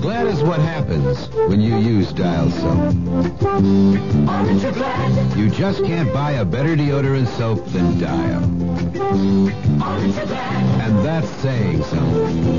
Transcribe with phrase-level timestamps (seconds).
[0.00, 0.26] Glad?
[0.28, 2.94] Is what happens when you use Dial soap.
[5.36, 8.44] You just can't buy a better deodorant soap than Dial.
[10.80, 12.58] And that's saying something.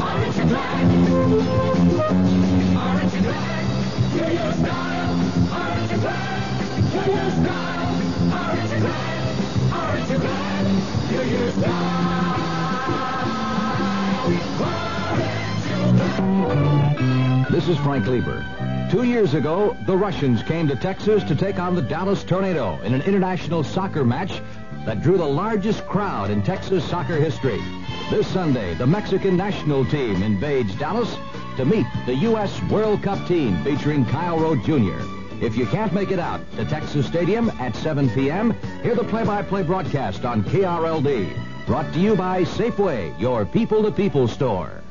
[17.49, 18.89] This is Frank Glieber.
[18.89, 22.93] Two years ago, the Russians came to Texas to take on the Dallas Tornado in
[22.93, 24.41] an international soccer match
[24.85, 27.61] that drew the largest crowd in Texas soccer history.
[28.09, 31.15] This Sunday, the Mexican national team invades Dallas
[31.57, 32.59] to meet the U.S.
[32.63, 34.99] World Cup team featuring Kyle Rote Jr.
[35.43, 39.63] If you can't make it out to Texas Stadium at 7 p.m., hear the play-by-play
[39.63, 41.65] broadcast on KRLD.
[41.65, 44.81] Brought to you by Safeway, your people-to-people store.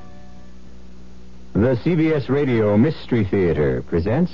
[1.54, 4.32] The CBS Radio Mystery Theater presents.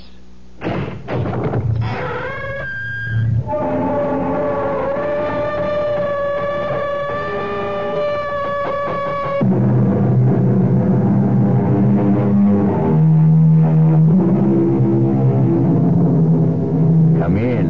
[17.19, 17.65] Come in.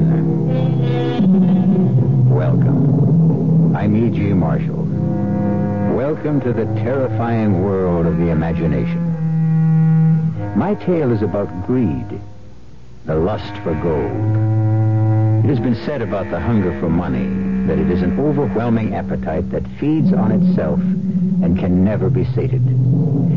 [2.29, 3.75] Welcome.
[3.75, 4.33] I'm E.G.
[4.33, 4.83] Marshall.
[5.95, 9.04] Welcome to the terrifying world of the imagination.
[10.65, 12.19] My tale is about greed,
[13.05, 15.45] the lust for gold.
[15.45, 17.27] It has been said about the hunger for money
[17.67, 22.63] that it is an overwhelming appetite that feeds on itself and can never be sated.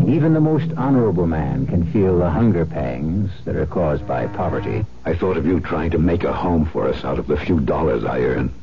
[0.08, 4.86] Even the most honorable man can feel the hunger pangs that are caused by poverty.
[5.04, 7.60] I thought of you trying to make a home for us out of the few
[7.60, 8.54] dollars I earn.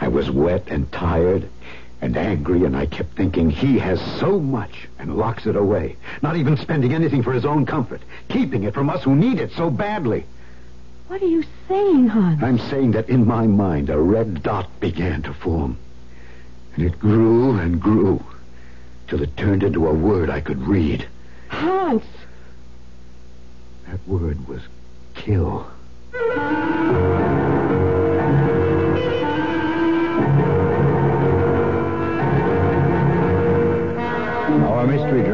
[0.00, 1.48] I was wet and tired
[2.02, 6.36] and angry, and I kept thinking he has so much and locks it away, not
[6.36, 9.70] even spending anything for his own comfort, keeping it from us who need it so
[9.70, 10.26] badly.
[11.06, 12.42] What are you saying, Hans?
[12.42, 15.78] I'm saying that in my mind a red dot began to form.
[16.74, 18.24] And it grew and grew
[19.06, 21.06] till it turned into a word I could read.
[21.48, 22.02] Hans!
[23.86, 24.62] That word was
[25.14, 25.70] kill.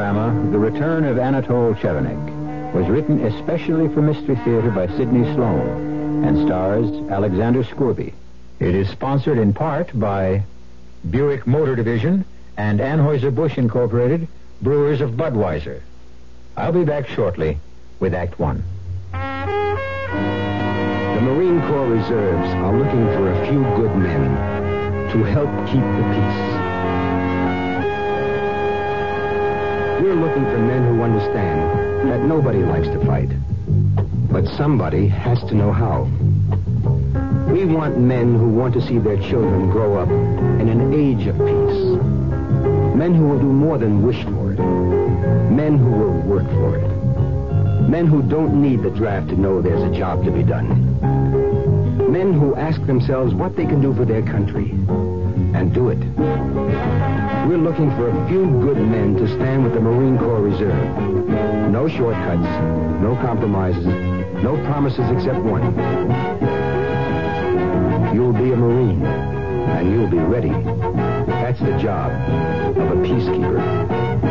[0.08, 6.26] Drama, The Return of Anatole Chevenic, was written especially for Mystery Theater by Sidney Slon
[6.26, 8.14] and stars Alexander Scourby.
[8.58, 10.44] It is sponsored in part by
[11.10, 12.24] Buick Motor Division
[12.56, 14.26] and Anheuser-Busch Incorporated,
[14.62, 15.82] Brewers of Budweiser.
[16.56, 17.58] I'll be back shortly
[18.00, 18.64] with Act One.
[19.12, 19.18] The
[21.20, 26.57] Marine Corps Reserves are looking for a few good men to help keep the peace.
[30.00, 33.30] We're looking for men who understand that nobody likes to fight,
[34.30, 36.04] but somebody has to know how.
[37.52, 41.36] We want men who want to see their children grow up in an age of
[41.36, 41.98] peace.
[42.94, 44.60] Men who will do more than wish for it.
[45.50, 47.88] Men who will work for it.
[47.88, 51.00] Men who don't need the draft to know there's a job to be done.
[52.12, 54.78] Men who ask themselves what they can do for their country
[55.54, 55.98] and do it.
[57.48, 60.98] We're looking for a few good men to stand with the Marine Corps Reserve.
[61.70, 62.46] No shortcuts,
[63.02, 63.86] no compromises,
[64.42, 65.64] no promises except one.
[68.14, 70.50] You'll be a Marine, and you'll be ready.
[71.26, 72.12] That's the job
[72.76, 74.27] of a peacekeeper.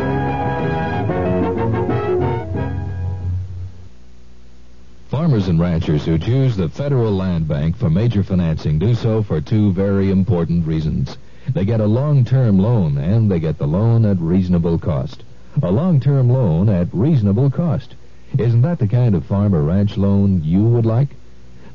[5.08, 9.40] Farmers and ranchers who choose the Federal Land Bank for major financing do so for
[9.40, 11.16] two very important reasons.
[11.48, 15.22] They get a long-term loan, and they get the loan at reasonable cost.
[15.62, 17.94] A long-term loan at reasonable cost.
[18.36, 21.08] Isn't that the kind of farm or ranch loan you would like?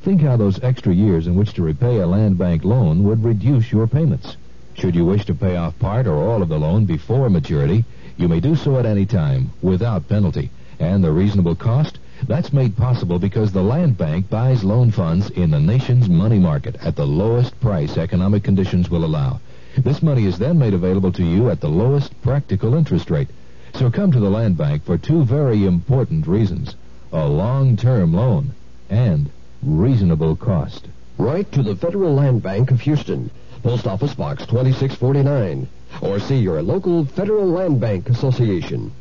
[0.04, 3.72] Think how those extra years in which to repay a land bank loan would reduce
[3.72, 4.38] your payments.
[4.76, 7.84] Should you wish to pay off part or all of the loan before maturity,
[8.16, 10.52] you may do so at any time, without penalty.
[10.80, 11.98] And the reasonable cost?
[12.28, 16.78] That's made possible because the land bank buys loan funds in the nation's money market
[16.78, 19.42] at the lowest price economic conditions will allow.
[19.78, 23.28] This money is then made available to you at the lowest practical interest rate.
[23.76, 26.76] So come to the land bank for two very important reasons.
[27.12, 28.54] A long-term loan
[28.90, 29.30] and
[29.62, 30.88] reasonable cost.
[31.18, 33.32] Write to the Federal Land Bank of Houston,
[33.64, 35.68] Post Office Box 2649,
[36.02, 38.92] or see your local Federal Land Bank Association.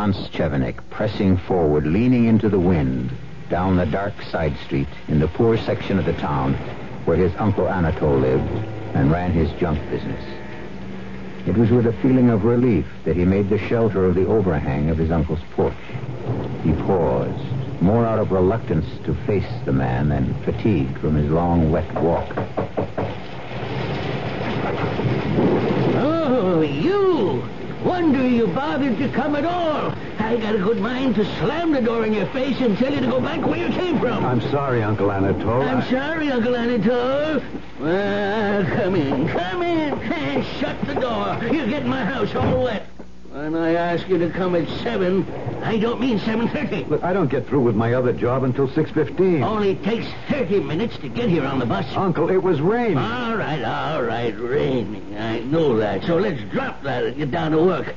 [0.00, 3.10] Hans Chevenic pressing forward, leaning into the wind,
[3.50, 6.54] down the dark side street in the poor section of the town
[7.04, 8.50] where his uncle Anatole lived
[8.94, 10.24] and ran his junk business.
[11.46, 14.88] It was with a feeling of relief that he made the shelter of the overhang
[14.88, 15.74] of his uncle's porch.
[16.64, 21.70] He paused, more out of reluctance to face the man than fatigue from his long,
[21.70, 22.32] wet walk.
[25.94, 27.44] Oh, you!
[27.84, 29.92] Wonder you bothered to come at all.
[30.18, 33.00] I got a good mind to slam the door in your face and tell you
[33.00, 34.24] to go back where you came from.
[34.24, 35.60] I'm sorry, Uncle Anatole.
[35.60, 37.42] I'm I- sorry, Uncle Anatole.
[37.78, 41.38] Well, come in, come in, and shut the door.
[41.52, 42.86] You get in my house all wet.
[43.30, 45.26] When I ask you to come at seven,
[45.62, 46.84] I don't mean seven thirty.
[46.84, 49.44] Look, I don't get through with my other job until 6.15.
[49.44, 51.86] Only takes thirty minutes to get here on the bus.
[51.94, 52.96] Uncle, it was raining.
[52.96, 55.14] All right, all right, raining.
[55.18, 56.04] I know that.
[56.04, 57.94] So let's drop that and get down to work.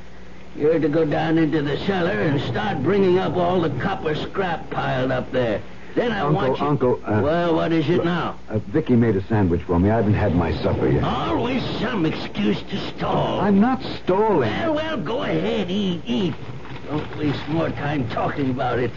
[0.56, 4.70] You're to go down into the cellar and start bringing up all the copper scrap
[4.70, 5.62] piled up there.
[5.96, 6.66] Then I Uncle, want you...
[6.66, 8.40] Uncle, uh, well, what is it now?
[8.50, 9.90] Uh, Vicky made a sandwich for me.
[9.90, 11.04] I haven't had my supper yet.
[11.04, 13.40] Always some excuse to stall.
[13.40, 14.50] I'm not stalling.
[14.50, 16.34] Well, well, go ahead, eat, eat.
[16.88, 18.92] Don't waste more time talking about it.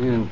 [0.00, 0.26] Yeah.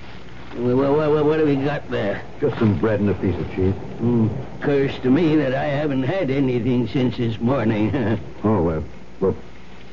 [0.56, 2.22] well, what, what have we got there?
[2.40, 3.74] Just some bread and a piece of cheese.
[4.00, 7.90] Mm, curse to me that I haven't had anything since this morning.
[8.42, 8.82] Oh, uh,
[9.20, 9.36] well,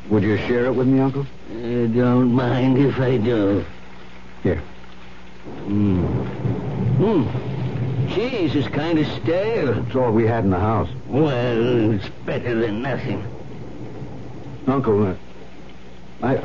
[0.10, 1.26] would you share it with me, Uncle?
[1.52, 3.66] Uh, don't mind if I do.
[4.44, 4.62] Here.
[5.66, 6.06] Hmm.
[6.98, 8.14] Hmm.
[8.14, 9.86] Cheese is kind of stale.
[9.86, 10.90] It's all we had in the house.
[11.08, 13.26] Well, it's better than nothing.
[14.66, 15.16] Uncle, uh,
[16.24, 16.42] I,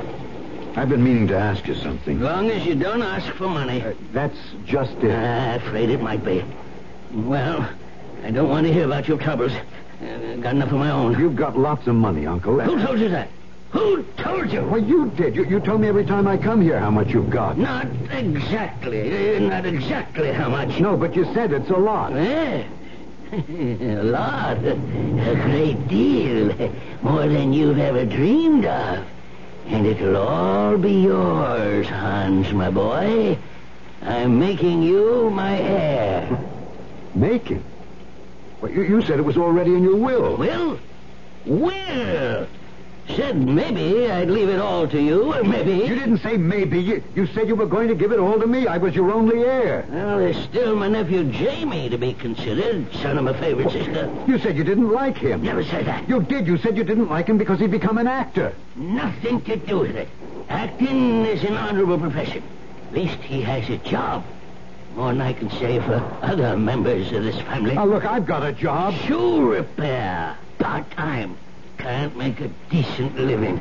[0.76, 2.16] I've been meaning to ask you something.
[2.16, 3.82] As long as you don't ask for money.
[3.82, 5.12] Uh, that's just it.
[5.12, 6.44] I'm afraid it might be.
[7.12, 7.68] Well,
[8.24, 9.52] I don't want to hear about your troubles.
[9.52, 11.18] Uh, got enough of my own.
[11.18, 12.58] You've got lots of money, Uncle.
[12.60, 13.28] Who told you that?
[13.72, 14.62] Who told you?
[14.62, 15.34] Well, you did.
[15.34, 17.56] You, you tell me every time I come here how much you've got.
[17.56, 19.40] Not exactly.
[19.40, 20.78] Not exactly how much.
[20.78, 22.12] No, but you said it's a lot.
[22.12, 22.64] Eh?
[23.32, 24.58] a lot.
[24.58, 26.70] A great deal.
[27.00, 29.06] More than you've ever dreamed of.
[29.66, 33.38] And it'll all be yours, Hans, my boy.
[34.02, 36.44] I'm making you my heir.
[37.14, 37.64] Making?
[38.60, 40.36] Well, you, you said it was already in your will.
[40.36, 40.78] Will?
[41.46, 42.46] Will?
[43.08, 45.72] Said maybe I'd leave it all to you, or maybe...
[45.72, 46.80] You didn't say maybe.
[46.80, 48.66] You, you said you were going to give it all to me.
[48.66, 49.84] I was your only heir.
[49.90, 54.10] Well, there's still my nephew Jamie to be considered, son of my favorite sister.
[54.26, 55.42] You said you didn't like him.
[55.42, 56.08] Never said that.
[56.08, 56.46] You did.
[56.46, 58.54] You said you didn't like him because he'd become an actor.
[58.76, 60.08] Nothing to do with it.
[60.48, 62.42] Acting is an honorable profession.
[62.88, 64.24] At least he has a job.
[64.94, 67.74] More than I can say for other members of this family.
[67.74, 68.94] Now, look, I've got a job.
[69.06, 70.36] Shoe repair.
[70.58, 71.36] Part-time.
[71.82, 73.60] Can't make a decent living.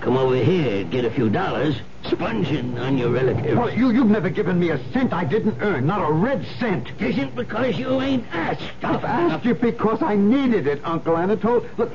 [0.00, 1.74] Come over here, get a few dollars,
[2.04, 3.58] sponging on your relatives.
[3.58, 5.84] Well, you, you've never given me a cent I didn't earn.
[5.84, 6.88] Not a red cent.
[7.00, 8.62] Isn't because you ain't asked.
[8.84, 11.66] I've asked you because I needed it, Uncle Anatole.
[11.76, 11.90] Look,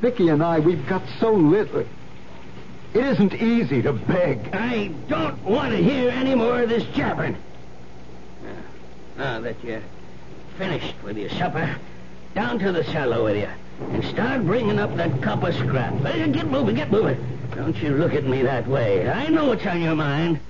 [0.00, 1.84] Vicky and I, we've got so little.
[2.94, 4.54] It isn't easy to beg.
[4.54, 7.36] I don't want to hear any more of this jabbering.
[8.44, 8.52] Now
[9.18, 9.82] ah, ah, that you're
[10.58, 11.76] finished with your supper,
[12.36, 13.50] down to the cellar with you.
[13.80, 16.02] And start bringing up that copper scrap.
[16.02, 17.18] Get moving, get moving.
[17.54, 19.08] Don't you look at me that way.
[19.08, 20.40] I know what's on your mind.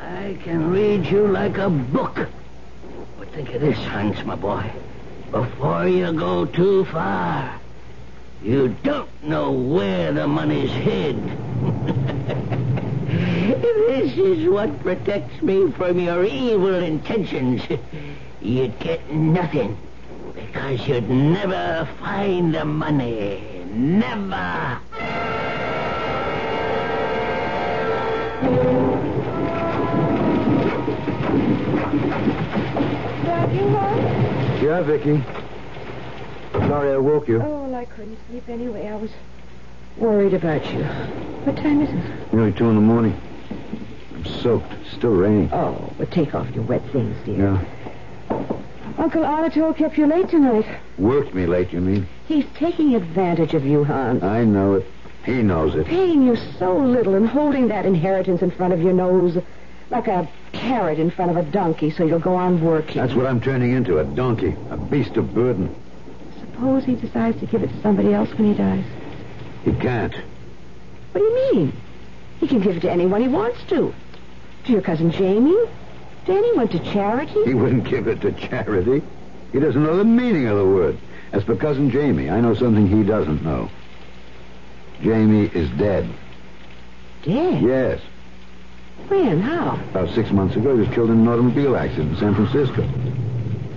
[0.00, 2.28] I can read you like a book.
[3.18, 4.70] But think of this, Hans, my boy.
[5.30, 7.60] Before you go too far,
[8.42, 11.16] you don't know where the money's hid.
[13.06, 17.62] this is what protects me from your evil intentions.
[18.40, 19.76] You'd get nothing.
[20.52, 23.62] Because you'd never find the money.
[23.72, 24.80] Never.
[33.22, 34.64] Dad, you home?
[34.64, 35.22] Yeah, Vicky.
[36.52, 37.40] Sorry I woke you.
[37.40, 38.88] Oh, well, I couldn't sleep anyway.
[38.88, 39.12] I was
[39.98, 40.82] worried about you.
[40.82, 42.32] What time is it?
[42.32, 43.20] Nearly two in the morning.
[44.14, 44.72] I'm soaked.
[44.82, 45.52] It's still raining.
[45.52, 47.36] Oh, but take off your wet things, dear.
[47.36, 47.64] Yeah.
[49.00, 50.66] Uncle Anatole kept you late tonight.
[50.98, 52.06] Worked me late, you mean?
[52.28, 54.22] He's taking advantage of you, Hans.
[54.22, 54.86] I know it.
[55.24, 55.86] He knows it.
[55.86, 59.38] Paying you so little and holding that inheritance in front of your nose
[59.88, 63.00] like a carrot in front of a donkey so you'll go on working.
[63.00, 65.74] That's what I'm turning into, a donkey, a beast of burden.
[66.38, 68.84] Suppose he decides to give it to somebody else when he dies.
[69.64, 70.14] He can't.
[71.12, 71.72] What do you mean?
[72.38, 73.94] He can give it to anyone he wants to.
[74.66, 75.56] To your cousin Jamie?
[76.30, 77.44] Anyone, to charity?
[77.44, 79.02] He wouldn't give it to charity.
[79.52, 80.98] He doesn't know the meaning of the word.
[81.32, 83.70] As for Cousin Jamie, I know something he doesn't know.
[85.02, 86.08] Jamie is dead.
[87.22, 87.62] Dead?
[87.62, 88.00] Yes.
[89.08, 89.40] When?
[89.40, 89.74] How?
[89.90, 92.88] About six months ago, he was killed in an automobile accident in San Francisco.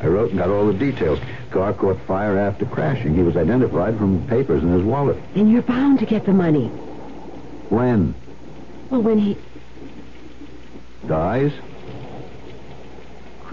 [0.02, 1.20] I wrote and got all the details.
[1.50, 3.16] Car caught fire after crashing.
[3.16, 5.18] He was identified from papers in his wallet.
[5.34, 6.68] Then you're bound to get the money.
[7.70, 8.14] When?
[8.90, 9.38] Well, when he...
[11.08, 11.52] Dies?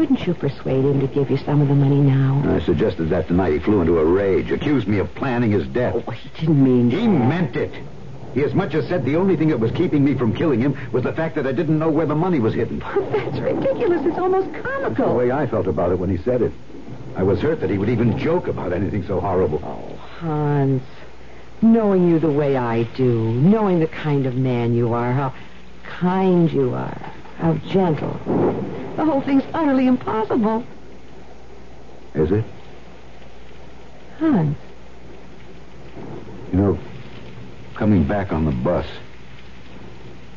[0.00, 2.42] Couldn't you persuade him to give you some of the money now?
[2.56, 3.52] I suggested that tonight.
[3.52, 5.94] He flew into a rage, accused me of planning his death.
[5.94, 7.70] Oh, he didn't mean He meant it.
[8.32, 10.74] He as much as said the only thing that was keeping me from killing him
[10.90, 12.82] was the fact that I didn't know where the money was hidden.
[12.82, 14.06] Oh, That's ridiculous.
[14.06, 15.08] It's almost comical.
[15.10, 16.52] The way I felt about it when he said it.
[17.14, 19.60] I was hurt that he would even joke about anything so horrible.
[19.62, 20.82] Oh, Hans.
[21.60, 25.34] Knowing you the way I do, knowing the kind of man you are, how
[25.84, 28.12] kind you are, how gentle.
[28.96, 30.64] The whole thing's utterly impossible.
[32.14, 32.44] Is it?
[34.18, 34.56] Hans.
[36.52, 36.78] You know,
[37.74, 38.86] coming back on the bus,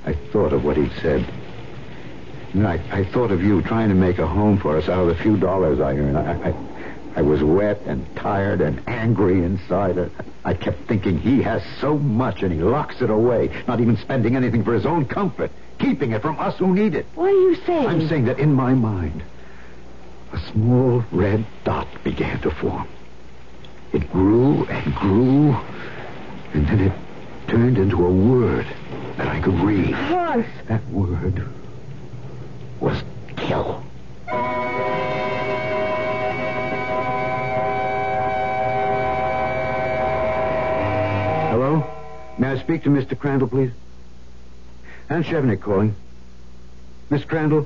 [0.06, 1.28] I thought of what he'd said.
[2.54, 5.00] You know, I, I thought of you trying to make a home for us out
[5.00, 6.16] of the few dollars I earn.
[6.16, 6.54] I, I,
[7.16, 10.00] I was wet and tired and angry inside.
[10.00, 10.10] I,
[10.44, 14.36] I kept thinking he has so much and he locks it away, not even spending
[14.36, 17.06] anything for his own comfort, keeping it from us who need it.
[17.14, 17.88] What are you saying?
[17.88, 19.24] I'm saying that in my mind,
[20.32, 22.88] a small red dot began to form.
[23.92, 25.56] It grew and grew,
[26.54, 26.94] and then it
[27.48, 28.66] turned into a word
[29.18, 29.94] that I could read.
[29.94, 30.48] Hans.
[30.68, 31.48] That word
[32.80, 33.04] was
[33.38, 33.84] kill.
[42.44, 43.18] May I speak to Mr.
[43.18, 43.72] Crandall, please?
[45.08, 45.96] Hans Chevenic calling.
[47.10, 47.66] Miss Crandall?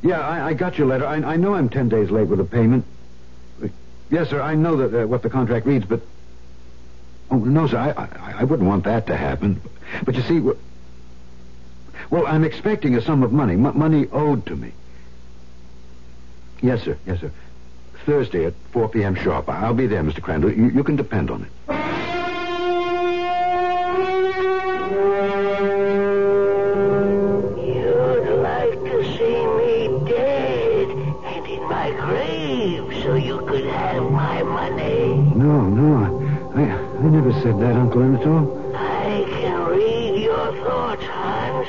[0.00, 1.04] Yeah, I, I got your letter.
[1.04, 2.86] I, I know I'm ten days late with the payment.
[4.08, 6.00] Yes, sir, I know that uh, what the contract reads, but...
[7.30, 9.60] Oh, no, sir, I, I, I wouldn't want that to happen.
[10.06, 10.56] But you see, well,
[12.08, 14.72] well I'm expecting a sum of money, m- money owed to me.
[16.62, 17.34] Yes, sir, yes, sir.
[18.06, 19.14] Thursday at 4 p.m.
[19.14, 19.50] sharp.
[19.50, 20.22] I'll be there, Mr.
[20.22, 20.54] Crandall.
[20.54, 21.73] You, you can depend on it.
[37.44, 38.74] Said that, Uncle Anatole.
[38.74, 41.68] I can read your thoughts, Hans.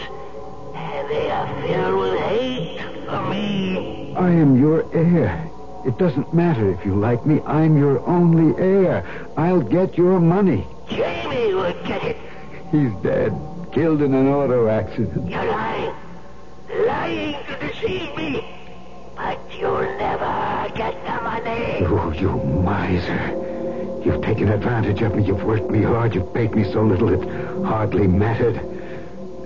[0.73, 4.15] And they are filled with hate for me.
[4.15, 5.51] I am your heir.
[5.85, 7.41] It doesn't matter if you like me.
[7.41, 9.05] I'm your only heir.
[9.35, 10.65] I'll get your money.
[10.87, 12.17] Jamie will get it.
[12.71, 13.33] He's dead.
[13.73, 15.29] Killed in an auto accident.
[15.29, 15.93] You're lying.
[16.87, 18.47] Lying to deceive me.
[19.17, 21.85] But you'll never get the money.
[21.85, 22.31] Oh, you
[22.63, 23.44] miser.
[24.05, 25.23] You've taken advantage of me.
[25.23, 26.13] You've worked me hard.
[26.13, 28.61] You've paid me so little it hardly mattered.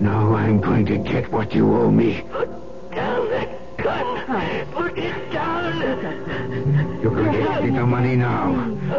[0.01, 2.23] Now I'm going to get what you owe me.
[2.29, 2.49] Put
[2.91, 4.67] Down that gun.
[4.73, 6.99] Put it down.
[7.01, 8.51] You're going to get me the money now.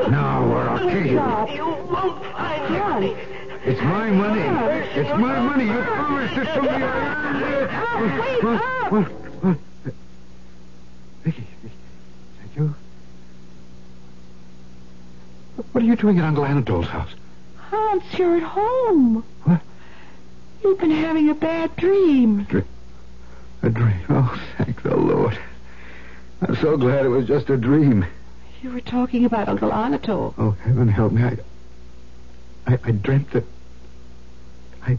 [0.08, 1.12] Now, or I'll kill you.
[1.12, 3.16] You won't find the money.
[3.62, 4.40] It's my money.
[4.98, 5.66] It's my money.
[5.66, 6.68] You promised it to me.
[6.68, 8.92] I Wake up!
[8.92, 9.08] What?
[9.44, 9.56] What?
[11.22, 11.70] Vicky, is
[12.40, 12.74] that you?
[15.72, 17.10] What are you doing at Uncle Anatole's house?
[17.56, 19.24] Hans, you're at home.
[19.44, 19.60] What?
[20.62, 22.46] You've been having a bad dream.
[23.62, 24.00] A dream.
[24.08, 25.38] Oh, thank the Lord.
[26.42, 28.06] I'm so glad it was just a dream.
[28.62, 30.34] You were talking about Uncle Anatole.
[30.38, 31.22] Oh, heaven help me.
[31.22, 31.38] I,
[32.66, 33.44] I, I dreamt that
[34.86, 34.98] I,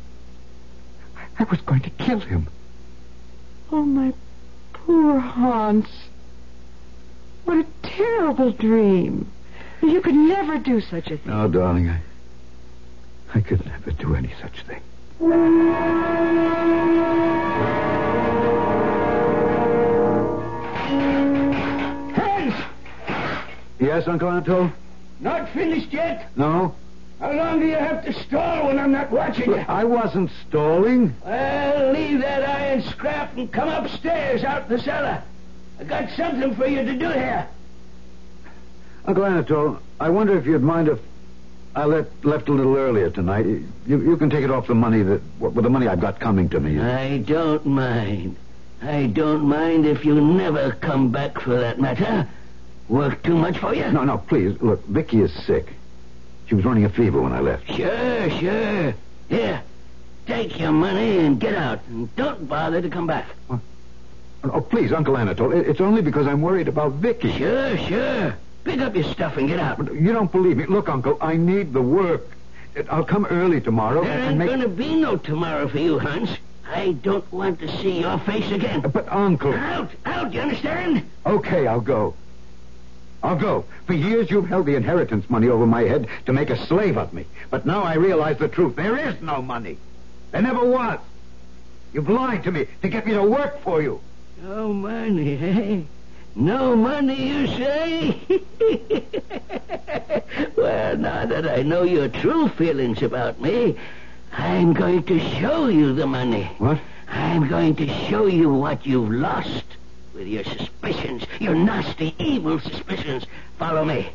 [1.40, 2.48] I was going to kill him.
[3.72, 4.14] Oh, my
[4.74, 5.88] poor Hans.
[7.46, 9.32] What a terrible dream.
[9.82, 11.22] You could never do such a thing.
[11.26, 12.02] No, darling, I,
[13.34, 14.82] I could never do any such thing.
[22.14, 22.54] Hans!
[23.80, 24.72] Yes, Uncle Anatole?
[25.20, 26.30] Not finished yet?
[26.36, 26.76] No?
[27.20, 29.58] How long do you have to stall when I'm not watching you?
[29.68, 31.16] I wasn't stalling.
[31.24, 35.24] Well, leave that iron scrap and come upstairs out in the cellar.
[35.80, 37.48] I got something for you to do here.
[39.04, 41.00] Uh, Uncle Anatole, I wonder if you'd mind if
[41.76, 43.46] I left left a little earlier tonight.
[43.46, 46.50] You, you can take it off the money that with the money I've got coming
[46.50, 46.80] to me.
[46.80, 48.36] I don't mind.
[48.82, 52.28] I don't mind if you never come back for that matter.
[52.90, 53.90] Work too much for you?
[53.92, 54.60] No, no, please.
[54.62, 55.74] Look, Vicky is sick.
[56.48, 57.68] She was running a fever when I left.
[57.68, 58.94] Sure, sure.
[59.30, 59.62] Here,
[60.26, 61.80] take your money and get out.
[61.88, 63.28] And don't bother to come back.
[64.44, 65.54] Oh, please, Uncle Anatole.
[65.54, 67.32] It's only because I'm worried about Vicky.
[67.38, 68.36] Sure, sure.
[68.64, 69.80] Pick up your stuff and get out.
[69.94, 70.66] You don't believe me.
[70.66, 72.24] Look, Uncle, I need the work.
[72.90, 74.48] I'll come early tomorrow There ain't make...
[74.48, 76.30] going to be no tomorrow for you, Hans.
[76.66, 78.82] I don't want to see your face again.
[78.82, 79.54] But, Uncle...
[79.54, 81.04] Out, out, you understand?
[81.26, 82.16] Okay, I'll go.
[83.24, 83.66] I'll go.
[83.86, 87.14] For years you've held the inheritance money over my head to make a slave of
[87.14, 87.26] me.
[87.50, 88.76] But now I realize the truth.
[88.76, 89.78] There is no money.
[90.32, 91.00] There never was.
[91.94, 94.00] You've lied to me to get me to work for you.
[94.42, 95.82] No money, eh?
[96.36, 98.22] No money, you say?
[100.56, 103.78] well, now that I know your true feelings about me,
[104.32, 106.44] I'm going to show you the money.
[106.58, 106.80] What?
[107.10, 109.66] I'm going to show you what you've lost
[110.14, 113.26] with your suspicions, your nasty, evil suspicions.
[113.58, 114.10] Follow me.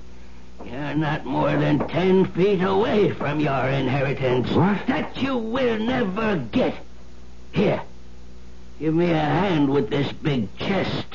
[0.65, 4.51] You're not more than ten feet away from your inheritance.
[4.53, 4.87] What?
[4.87, 6.75] That you will never get.
[7.53, 7.83] Here.
[8.81, 11.07] Give me a hand with this big chest.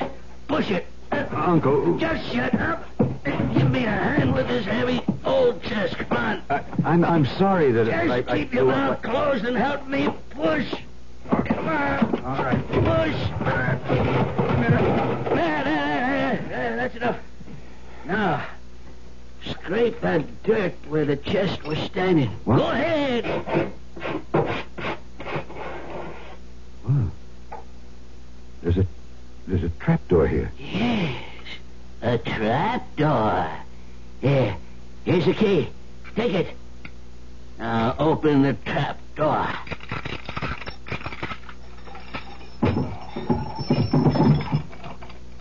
[0.51, 0.85] Push it.
[1.31, 1.97] Uncle...
[1.97, 2.83] Just shut up.
[2.99, 5.97] and Give me a hand with this heavy old chest.
[5.97, 6.41] Come on.
[6.49, 8.17] I, I'm, I'm sorry that Just I...
[8.17, 10.73] I keep your mouth closed and help me push.
[11.29, 12.19] Come on.
[12.25, 12.67] All right.
[12.67, 13.15] Push.
[13.45, 13.79] There,
[14.59, 16.75] there, there, there, there.
[16.75, 17.19] That's enough.
[18.05, 18.45] Now,
[19.45, 22.29] scrape that dirt where the chest was standing.
[22.43, 22.57] What?
[22.57, 23.71] Go ahead.
[28.61, 28.85] There's a
[29.51, 30.49] there's a trapdoor here.
[30.57, 31.21] Yes,
[32.01, 33.49] a trap door.
[34.21, 34.55] Here,
[35.03, 35.69] here's the key.
[36.15, 36.55] Take it.
[37.59, 39.45] Now open the trap door.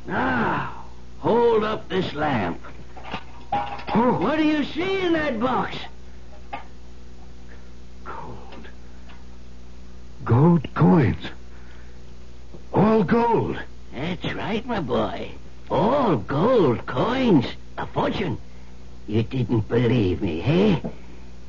[0.07, 0.85] Now,
[1.21, 2.61] hold up this lamp.
[3.53, 5.77] Oh, What do you see in that box?
[8.05, 8.69] Gold.
[10.25, 11.25] Gold coins.
[12.73, 13.59] All gold.
[14.01, 15.31] That's right, my boy.
[15.71, 17.45] All gold coins.
[17.77, 18.39] A fortune.
[19.07, 20.89] You didn't believe me, eh?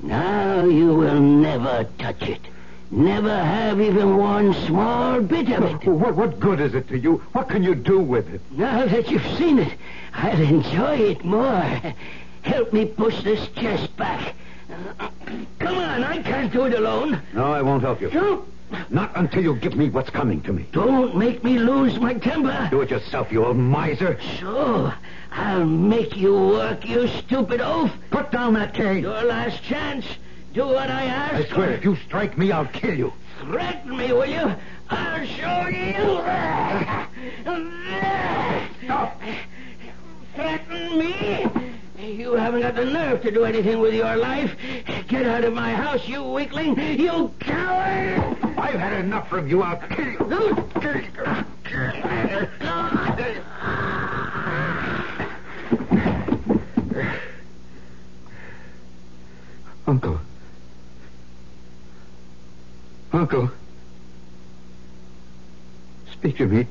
[0.01, 2.41] Now you will never touch it.
[2.91, 5.87] Never have even one small bit of it.
[5.87, 7.23] What what good is it to you?
[7.31, 8.41] What can you do with it?
[8.51, 9.71] Now that you've seen it,
[10.13, 11.81] I'll enjoy it more.
[12.41, 14.35] Help me push this chest back.
[15.59, 17.21] Come on, I can't do it alone.
[17.33, 18.09] No, I won't help you.
[18.09, 18.45] Don't,
[18.89, 20.65] Not until you give me what's coming to me.
[20.71, 22.67] don't make me lose my temper.
[22.71, 24.19] Do it yourself, you old miser.
[24.39, 24.91] So,
[25.31, 27.91] I'll make you work, you stupid oaf.
[28.09, 29.03] Put down that cane.
[29.03, 30.05] Your last chance.
[30.53, 31.33] Do what I ask.
[31.33, 33.13] I swear, if you strike me, I'll kill you.
[33.41, 34.55] Threaten me, will you?
[34.89, 36.21] I'll show you.
[38.83, 39.21] Stop.
[40.35, 41.70] Threaten me?
[42.11, 44.51] You haven't got the nerve to do anything with your life.
[45.07, 46.77] Get out of my house, you weakling.
[46.99, 48.37] You coward.
[48.57, 49.61] I've had enough from you.
[49.61, 50.17] I'll kill you.
[59.87, 60.19] Uncle.
[63.13, 63.49] Uncle.
[66.11, 66.67] Speak to me.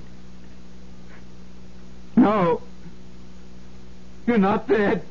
[2.16, 2.62] No.
[4.26, 5.02] You're not dead.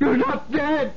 [0.00, 0.92] You're not dead.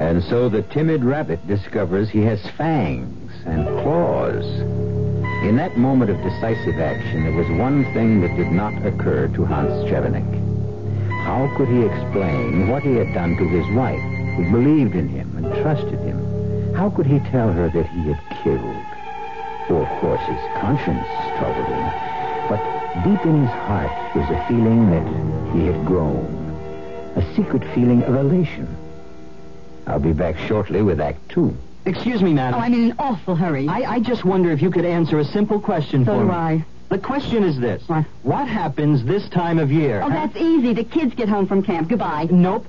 [0.00, 4.44] And so the timid rabbit discovers he has fangs and claws.
[5.42, 9.44] In that moment of decisive action, there was one thing that did not occur to
[9.44, 10.22] Hans Chevenic.
[11.24, 14.02] How could he explain what he had done to his wife,
[14.36, 16.74] who believed in him and trusted him?
[16.74, 18.84] How could he tell her that he had killed?
[19.68, 21.06] For, of course, his conscience
[21.38, 21.92] troubled him.
[22.48, 26.40] But deep in his heart was a feeling that he had grown.
[27.16, 28.68] A secret feeling of elation.
[29.86, 31.56] I'll be back shortly with Act Two.
[31.84, 32.60] Excuse me, madam.
[32.60, 33.66] Oh, I'm in an awful hurry.
[33.68, 36.30] I, I just wonder if you could answer a simple question So for do.
[36.30, 36.64] I.
[36.90, 37.82] The question is this.
[38.22, 38.46] What?
[38.46, 40.02] happens this time of year?
[40.04, 40.74] Oh, that's easy.
[40.74, 41.88] The kids get home from camp.
[41.88, 42.28] Goodbye.
[42.30, 42.66] Nope.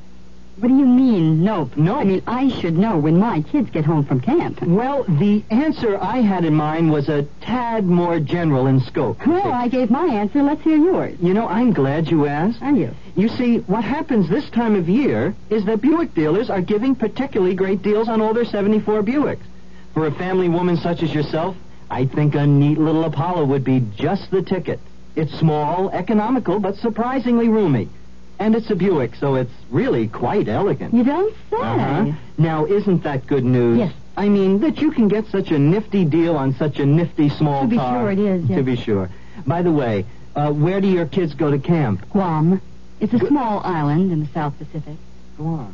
[0.57, 1.75] What do you mean, nope?
[1.75, 1.97] Nope.
[1.97, 4.61] I mean, I should know when my kids get home from camp.
[4.61, 9.25] Well, the answer I had in mind was a tad more general in scope.
[9.25, 10.43] Well, I gave my answer.
[10.43, 11.17] Let's hear yours.
[11.19, 12.61] You know, I'm glad you asked.
[12.61, 12.91] Are you?
[13.15, 17.55] You see, what happens this time of year is that Buick dealers are giving particularly
[17.55, 19.43] great deals on all their 74 Buicks.
[19.95, 21.55] For a family woman such as yourself,
[21.89, 24.79] I think a neat little Apollo would be just the ticket.
[25.15, 27.89] It's small, economical, but surprisingly roomy.
[28.39, 30.93] And it's a Buick, so it's really quite elegant.
[30.93, 31.57] You don't say.
[31.57, 32.11] Uh-huh.
[32.37, 33.77] Now, isn't that good news?
[33.79, 33.93] Yes.
[34.17, 37.61] I mean, that you can get such a nifty deal on such a nifty small
[37.61, 37.63] car.
[37.63, 38.01] To be car.
[38.01, 38.57] sure it is, yes.
[38.57, 39.09] To be sure.
[39.47, 42.09] By the way, uh, where do your kids go to camp?
[42.09, 42.61] Guam.
[42.99, 44.97] It's a small island in the South Pacific.
[45.37, 45.73] Guam.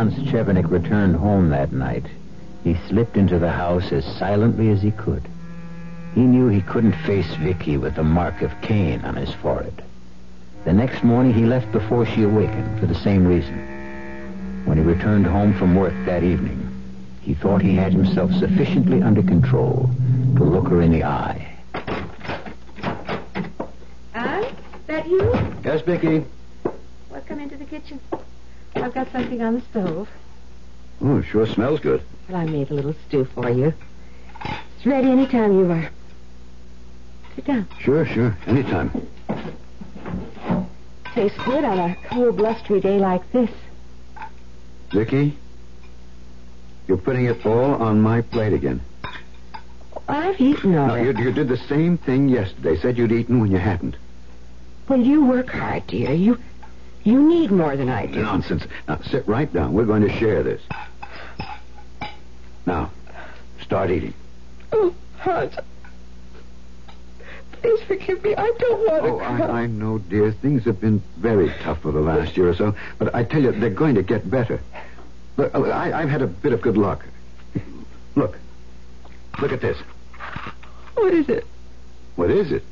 [0.00, 2.06] Hans Chevenic returned home that night,
[2.64, 5.22] he slipped into the house as silently as he could.
[6.14, 9.84] He knew he couldn't face Vicky with the mark of Cain on his forehead.
[10.64, 14.64] The next morning he left before she awakened for the same reason.
[14.64, 16.66] When he returned home from work that evening,
[17.20, 19.90] he thought he had himself sufficiently under control
[20.36, 21.46] to look her in the eye.
[24.14, 24.46] Hans,
[24.86, 25.30] that you?
[25.62, 26.24] Yes, Vicky.
[27.10, 28.00] Well, come into the kitchen.
[28.82, 30.08] I've got something on the stove.
[31.02, 32.02] Oh, it sure smells good.
[32.28, 33.72] Well, I made a little stew for you.
[34.44, 35.90] It's ready any time you are.
[37.36, 37.68] Sit down.
[37.80, 38.36] Sure, sure.
[38.46, 39.06] Anytime.
[41.14, 43.50] Take tastes good on a cold, blustery day like this.
[44.90, 45.36] Vicky,
[46.88, 48.80] you're putting it all on my plate again.
[50.08, 52.76] I've eaten all No, you, you did the same thing yesterday.
[52.80, 53.96] Said you'd eaten when you hadn't.
[54.88, 56.12] Well, you work hard, dear.
[56.12, 56.38] You
[57.04, 58.22] you need more than I do.
[58.22, 58.64] Nonsense.
[58.88, 59.72] Now, sit right down.
[59.72, 60.60] We're going to share this.
[62.66, 62.90] Now,
[63.62, 64.14] start eating.
[64.72, 65.54] Oh, Hans.
[67.52, 68.34] Please forgive me.
[68.36, 69.18] I don't want to Oh.
[69.18, 70.32] I, I know, dear.
[70.32, 73.52] Things have been very tough for the last year or so, but I tell you,
[73.52, 74.60] they're going to get better.
[75.36, 77.04] Look, I, I've had a bit of good luck.
[78.14, 78.38] Look.
[79.40, 79.78] Look at this.
[80.94, 81.46] What is it?
[82.16, 82.62] What is it?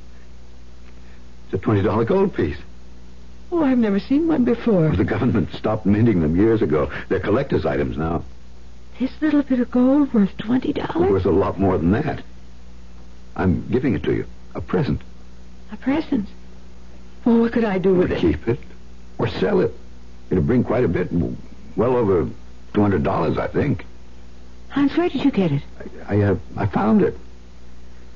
[1.50, 2.58] It's a $20 gold piece.
[3.50, 4.94] Oh, I've never seen one before.
[4.94, 6.90] The government stopped minting them years ago.
[7.08, 8.24] They're collector's items now.
[9.00, 11.10] This little bit of gold worth twenty dollars?
[11.10, 12.22] Worth a lot more than that.
[13.36, 14.26] I'm giving it to you.
[14.54, 15.00] A present.
[15.72, 16.28] A present.
[17.24, 18.18] Well, what could I do with it?
[18.18, 18.58] Keep it
[19.18, 19.72] or sell it.
[20.30, 21.08] It'll bring quite a bit.
[21.76, 22.28] Well over
[22.74, 23.86] $200, I think.
[24.68, 25.62] Hans, where did you get it?
[26.06, 27.16] I uh, I found it.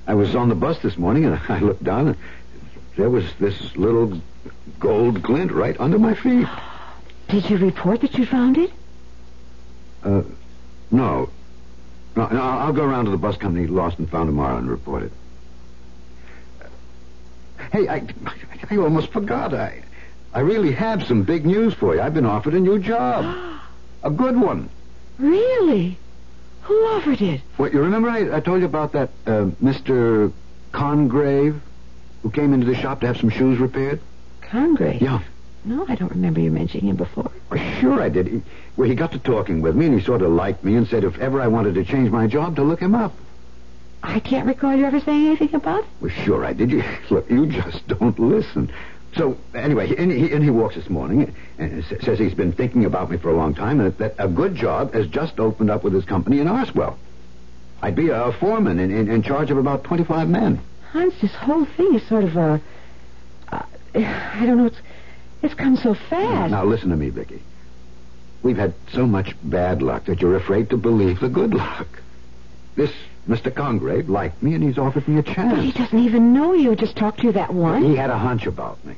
[0.06, 2.16] I was on the bus this morning and I looked down and
[2.96, 4.20] there was this little
[4.78, 6.46] gold glint right under my feet.
[7.28, 8.70] Did you report that you found it?
[10.02, 10.22] Uh,
[10.90, 11.30] no.
[12.14, 15.04] No, no, I'll go around to the bus company lost and found tomorrow and report
[15.04, 15.12] it.
[17.72, 18.06] Hey, I,
[18.70, 19.54] I almost forgot.
[19.54, 19.82] I,
[20.34, 22.02] I really have some big news for you.
[22.02, 23.60] I've been offered a new job.
[24.02, 24.68] a good one.
[25.18, 25.96] Really?
[26.62, 27.40] Who offered it?
[27.56, 30.32] What, you remember I, I told you about that uh, Mr.
[30.72, 31.60] Congrave
[32.22, 34.00] who came into the shop to have some shoes repaired?
[34.40, 35.00] Congrave?
[35.00, 35.22] Yeah.
[35.64, 37.30] No, I don't remember you mentioning him before.
[37.50, 38.26] Well, sure I did.
[38.26, 38.42] He,
[38.76, 41.04] well, he got to talking with me, and he sort of liked me and said
[41.04, 43.12] if ever I wanted to change my job, to look him up.
[44.02, 45.90] I can't recall you ever saying anything about it.
[46.00, 46.72] Well, sure I did.
[46.72, 48.72] You, look, you just don't listen.
[49.16, 53.10] So, anyway, and he, and he walks this morning and says he's been thinking about
[53.10, 55.92] me for a long time and that a good job has just opened up with
[55.92, 56.96] his company in Arswell.
[57.82, 60.60] I'd be a foreman in, in, in charge of about 25 men.
[60.92, 62.60] Hans, this whole thing is sort of a.
[63.50, 63.62] Uh,
[63.94, 64.66] I don't know.
[64.66, 64.76] It's
[65.42, 66.50] it's come so fast.
[66.50, 67.42] Now, listen to me, Vicky.
[68.42, 71.86] We've had so much bad luck that you're afraid to believe the good luck.
[72.76, 72.92] This
[73.28, 73.54] Mr.
[73.54, 75.54] Congrave liked me, and he's offered me a chance.
[75.54, 76.74] But he doesn't even know you.
[76.76, 77.84] Just talked to you that once.
[77.84, 78.94] He had a hunch about me.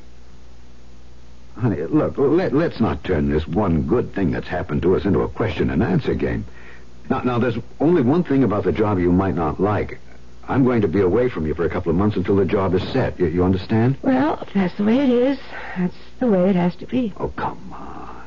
[1.57, 5.21] Honey, look, let, let's not turn this one good thing that's happened to us into
[5.21, 6.45] a question and answer game.
[7.09, 10.01] Now, now, there's only one thing about the job you might not like.
[10.47, 12.75] I'm going to be away from you for a couple of months until the job
[12.75, 13.19] is set.
[13.19, 13.97] You, you understand?
[14.03, 15.39] Well, if that's the way it is,
[15.77, 17.13] that's the way it has to be.
[17.17, 18.25] Oh, come on.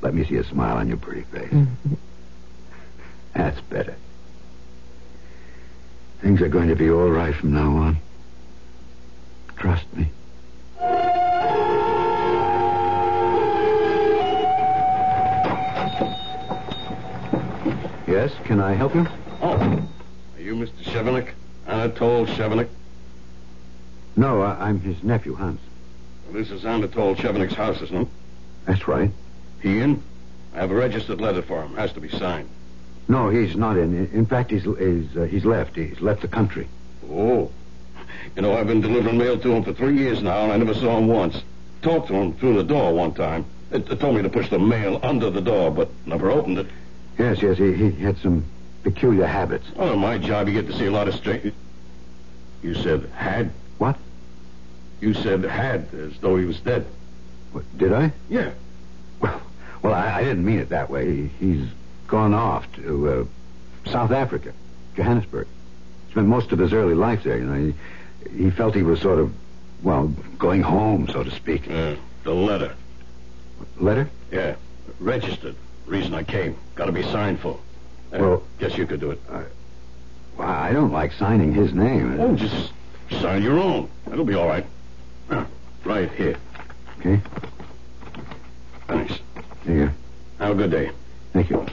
[0.00, 1.50] Let me see a smile on your pretty face.
[1.50, 1.94] Mm-hmm.
[3.34, 3.96] That's better.
[6.20, 7.96] Things are going to be all right from now on.
[9.56, 10.10] Trust me.
[18.06, 19.06] Yes, can I help you?
[19.40, 19.88] Oh,
[20.42, 20.82] are you Mr.
[20.82, 21.28] Chevenic?
[21.68, 22.68] Anatole Chevenic?
[24.16, 25.60] No, I, I'm his nephew, Hans.
[26.24, 28.08] Well, this is Anatole Chevenic's house, isn't it?
[28.66, 29.10] That's right.
[29.62, 30.02] He in?
[30.52, 31.76] I have a registered letter for him.
[31.76, 32.48] Has to be signed.
[33.06, 34.08] No, he's not in.
[34.08, 35.76] In fact, he's he's uh, he's left.
[35.76, 36.66] He's left the country.
[37.08, 37.50] Oh.
[38.34, 40.74] You know, I've been delivering mail to him for three years now, and I never
[40.74, 41.40] saw him once.
[41.82, 43.44] Talked to him through the door one time.
[43.70, 46.66] It, it told me to push the mail under the door, but never opened it.
[47.18, 48.44] Yes, yes, he, he had some
[48.82, 49.66] peculiar habits.
[49.76, 51.52] Oh, my job, you get to see a lot of strange...
[52.62, 53.50] You said had?
[53.78, 53.96] What?
[55.00, 56.86] You said had, as though he was dead.
[57.50, 58.12] What, did I?
[58.28, 58.52] Yeah.
[59.20, 61.06] Well, I, I didn't mean it that way.
[61.10, 61.68] He, he's
[62.06, 64.52] gone off to uh, South Africa,
[64.94, 65.48] Johannesburg.
[66.10, 67.38] Spent most of his early life there.
[67.38, 67.74] You know,
[68.30, 69.32] he, he felt he was sort of,
[69.82, 70.06] well,
[70.38, 71.66] going home, so to speak.
[71.66, 72.76] Yeah, the letter.
[73.78, 74.08] Letter?
[74.30, 74.54] Yeah,
[75.00, 75.56] registered.
[75.86, 76.56] Reason I came.
[76.76, 77.58] Got to be signed for.
[78.12, 79.20] Well- guess you could do it.
[80.36, 82.18] Well, I don't like signing his name.
[82.20, 82.72] Oh, just
[83.20, 83.88] sign your own.
[84.06, 84.64] That'll be all right.
[85.30, 85.46] Ah,
[85.84, 86.36] right here.
[87.00, 87.20] Okay.
[88.88, 89.18] Thanks.
[89.64, 89.92] Here you go.
[90.44, 90.90] Have a good day.
[91.32, 91.66] Thank you.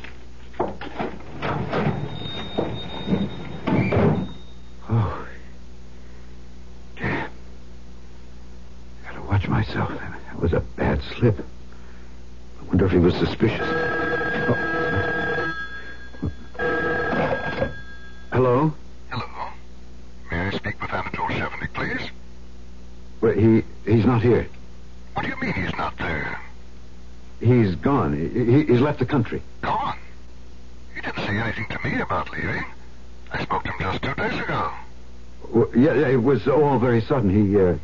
[4.90, 5.28] Oh.
[6.98, 7.30] Damn.
[9.06, 9.90] Gotta watch myself.
[9.90, 11.40] That was a bad slip.
[11.40, 13.60] I wonder if he was suspicious.
[13.68, 14.66] Oh.
[18.32, 18.74] Hello?
[19.10, 19.48] Hello.
[20.32, 22.10] May I speak with Anatole Chevenic, please?
[23.22, 24.48] Well, he he's not here.
[25.14, 26.40] What do you mean he's not there?
[27.42, 28.14] He's gone.
[28.18, 29.42] He, he- he's left the country.
[29.62, 29.98] Gone.
[30.96, 32.64] He didn't say anything to me about leaving.
[33.32, 34.72] I spoke to him just two days ago.
[35.50, 37.30] Well, yeah, yeah, it was all very sudden.
[37.30, 37.78] He uh,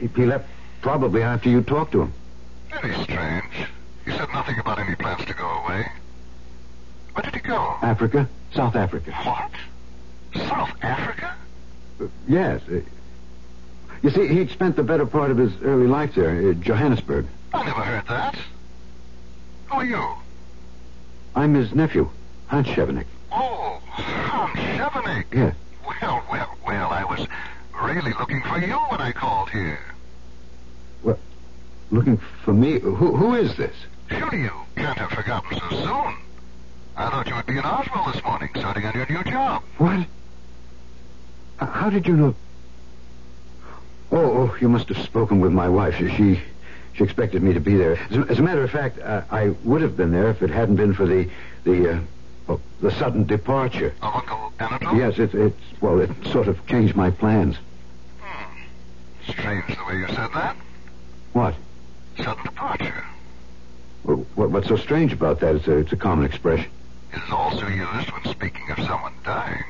[0.00, 0.46] he, he left
[0.80, 2.12] probably after you talked to him.
[2.70, 3.44] Very strange.
[4.04, 5.86] He said nothing about any plans to go away.
[7.12, 7.76] Where did he go?
[7.82, 8.28] Africa?
[8.52, 9.12] South Africa.
[9.12, 9.50] What?
[10.48, 11.34] South Africa?
[12.00, 12.60] Uh, yes.
[12.68, 12.80] Uh,
[14.02, 17.26] you see, he'd spent the better part of his early life there, uh, Johannesburg.
[17.54, 18.36] I never heard that.
[19.68, 20.04] Who are you?
[21.34, 22.10] I'm his nephew,
[22.48, 23.06] Hans Chevenic.
[23.32, 25.24] Oh, Hans Chevenic.
[25.32, 25.54] Yes.
[25.86, 27.26] Well, well, well, I was
[27.94, 29.78] really looking for you when I called here.
[31.02, 31.18] Well,
[31.90, 32.80] looking for me?
[32.80, 33.74] Who, who is this?
[34.10, 36.16] Surely you can't have forgotten so soon.
[36.96, 39.62] I thought you would be in Oswald this morning, starting on your new job.
[39.78, 40.06] What?
[41.58, 42.34] How did you know?
[44.10, 44.18] Oh,
[44.50, 45.94] oh, you must have spoken with my wife.
[45.96, 46.40] She, she,
[46.94, 47.96] she expected me to be there.
[48.10, 50.50] As, a- as a matter of fact, uh, I would have been there if it
[50.50, 51.28] hadn't been for the,
[51.64, 52.00] the, uh,
[52.48, 53.94] oh, the sudden departure.
[54.02, 54.96] Of Uncle Anatole?
[54.96, 57.56] Yes, it, it's well, it sort of changed my plans.
[59.44, 60.56] Strange the way you said that.
[61.34, 61.54] What?
[62.16, 63.04] Sudden departure.
[64.04, 65.56] Well, What, what's so strange about that?
[65.56, 66.70] It's a, it's a common expression.
[67.12, 69.62] It is also used when speaking of someone dying.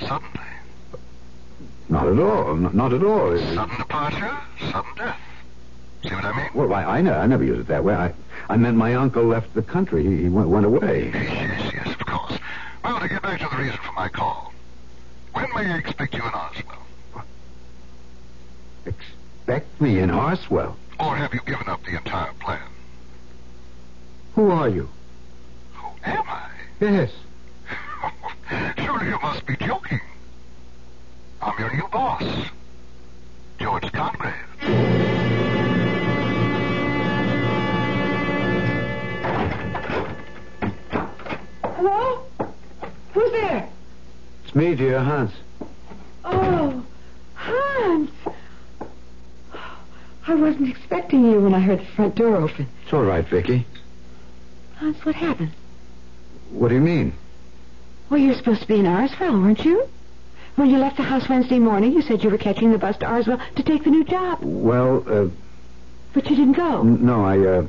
[0.00, 0.46] Suddenly.
[1.90, 2.52] Not at all.
[2.52, 3.32] N- not at all.
[3.32, 4.34] It- Sudden departure,
[4.70, 5.20] sudden death.
[6.04, 6.48] See what I mean?
[6.54, 7.94] well, I, I, ne- I never use it that way.
[7.94, 8.14] I,
[8.48, 10.04] I meant my uncle left the country.
[10.04, 11.10] He, he went, went away.
[11.12, 12.38] Yes, yes, of course.
[12.82, 14.54] Well, to get back to the reason for my call.
[15.34, 16.78] When may I expect you in Oswell?
[18.86, 20.76] Expect me in Harswell.
[20.98, 22.68] Or have you given up the entire plan?
[24.34, 24.88] Who are you?
[25.74, 26.50] Who am I?
[26.80, 27.10] Yes.
[28.78, 30.00] Surely you must be joking.
[31.40, 32.22] I'm your new boss,
[33.58, 34.32] George Congreve.
[41.62, 42.22] Hello?
[43.12, 43.68] Who's there?
[44.44, 45.32] It's me, dear Hans.
[46.24, 46.84] Oh,
[47.34, 48.10] Hans.
[50.26, 52.68] I wasn't expecting you when I heard the front door open.
[52.84, 53.66] It's all right, Vicky.
[54.76, 55.52] Hans, what happened?
[56.50, 57.12] What do you mean?
[58.10, 59.88] Well, you're supposed to be in Arsville, weren't you?
[60.56, 63.06] When you left the house Wednesday morning, you said you were catching the bus to
[63.06, 64.40] Arsville to take the new job.
[64.42, 65.28] Well, uh,
[66.12, 66.80] But you didn't go.
[66.80, 67.66] n- no, I, uh,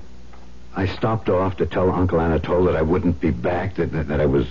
[0.76, 4.20] I stopped off to tell Uncle Anatole that I wouldn't be back, that, that, that
[4.20, 4.46] I was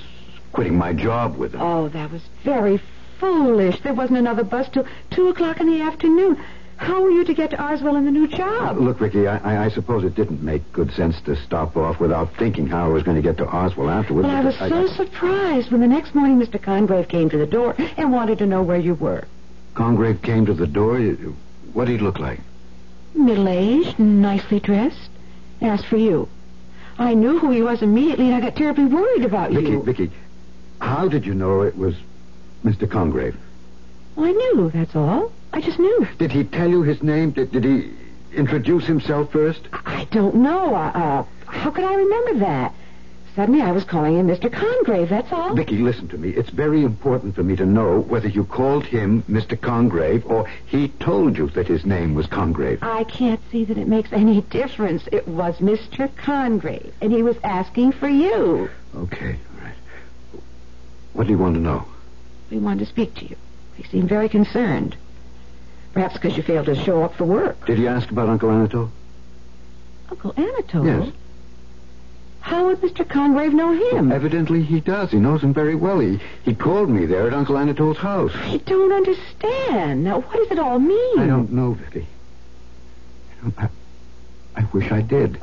[0.53, 1.61] quitting my job with him.
[1.61, 2.81] Oh, that was very
[3.21, 3.81] foolish.
[3.83, 6.43] There wasn't another bus till two o'clock in the afternoon.
[6.83, 8.77] How were you to get to Arsville in the new job?
[8.77, 12.35] Look, Ricky, I, I, I suppose it didn't make good sense to stop off without
[12.37, 14.27] thinking how I was going to get to Oswald afterwards.
[14.27, 16.61] Well, I was but so surprised when the next morning Mr.
[16.61, 19.29] Congreve came to the door and wanted to know where you were.
[19.75, 20.99] Congreve came to the door.
[21.73, 22.41] What did he look like?
[23.15, 25.11] Middle-aged, nicely dressed.
[25.61, 26.29] Asked for you.
[26.99, 29.83] I knew who he was immediately, and I got terribly worried about Vicky, you.
[29.83, 30.11] Vicky,
[30.81, 31.95] how did you know it was
[32.65, 32.89] Mr.
[32.89, 33.37] Congreve?
[34.17, 35.33] I knew, that's all.
[35.53, 36.07] I just knew.
[36.19, 37.31] Did he tell you his name?
[37.31, 37.93] Did, did he
[38.35, 39.61] introduce himself first?
[39.73, 40.75] I don't know.
[40.75, 42.75] Uh, uh, how could I remember that?
[43.35, 44.51] Suddenly I was calling him Mr.
[44.51, 45.55] Congreve, that's all.
[45.55, 46.31] Vicky, listen to me.
[46.31, 49.57] It's very important for me to know whether you called him Mr.
[49.59, 52.83] Congreve or he told you that his name was Congreve.
[52.83, 55.09] I can't see that it makes any difference.
[55.11, 56.11] It was Mr.
[56.15, 58.69] Congreve, and he was asking for you.
[58.95, 59.75] Okay, all right.
[61.15, 61.87] What do you want to know?
[62.51, 63.37] He wanted to speak to you.
[63.83, 64.97] He seemed very concerned.
[65.93, 67.67] Perhaps because you failed to show up for work.
[67.67, 68.91] Did you ask about Uncle Anatole?
[70.11, 70.87] Uncle Anatole?
[70.87, 71.09] Yes.
[72.41, 73.05] How would Mr.
[73.07, 74.11] Congreve know him?
[74.11, 75.11] Evidently he does.
[75.11, 75.99] He knows him very well.
[76.01, 78.33] He, he called me there at Uncle Anatole's house.
[78.35, 80.03] I don't understand.
[80.05, 81.19] Now, what does it all mean?
[81.19, 82.07] I don't know, Vicky.
[83.31, 83.69] I, don't- I,
[84.57, 85.39] I wish I did.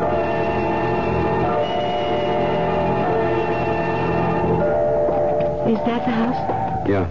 [5.69, 6.87] Is that the house?
[6.89, 7.09] Yeah.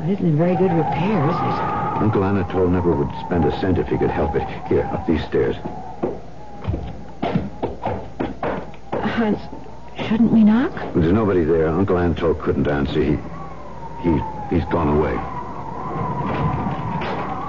[0.00, 2.00] Well, it isn't in very good repair, is it?
[2.00, 4.48] Uncle Anatole never would spend a cent if he could help it.
[4.66, 5.56] Here, up these stairs.
[8.92, 9.38] Hans,
[10.08, 10.72] shouldn't we knock?
[10.94, 11.68] There's nobody there.
[11.68, 13.02] Uncle Anatole couldn't answer.
[13.02, 13.18] He,
[14.02, 15.14] he, he's gone away.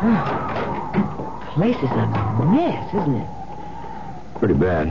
[0.03, 3.27] Oh, place is a mess, isn't it?
[4.39, 4.89] Pretty bad.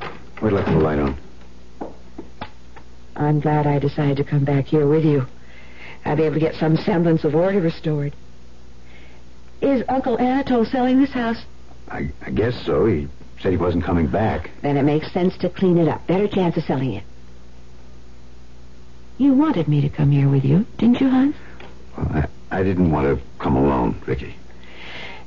[0.00, 1.16] I put the light on.
[3.16, 5.26] I'm glad I decided to come back here with you.
[6.04, 8.14] I'll be able to get some semblance of order restored.
[9.60, 11.44] Is Uncle Anatole selling this house?
[11.88, 12.86] I, I guess so.
[12.86, 13.08] He
[13.40, 14.50] said he wasn't coming back.
[14.62, 16.06] Then it makes sense to clean it up.
[16.06, 17.04] Better chance of selling it.
[19.18, 21.36] You wanted me to come here with you, didn't you, Hans?
[21.96, 22.08] Well,
[22.50, 24.34] I, I didn't want to come alone, Ricky.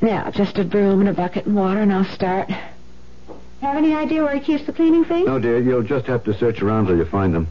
[0.01, 2.49] Now, just a broom and a bucket and water, and I'll start.
[2.49, 5.28] Have any idea where he keeps the cleaning things?
[5.28, 7.47] No, dear, you'll just have to search around till you find them.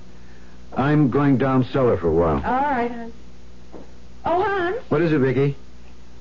[0.76, 2.36] I'm going down cellar for a while.
[2.36, 3.12] All right, Hans.
[4.24, 5.56] Oh, Hans, What is it, Vicky?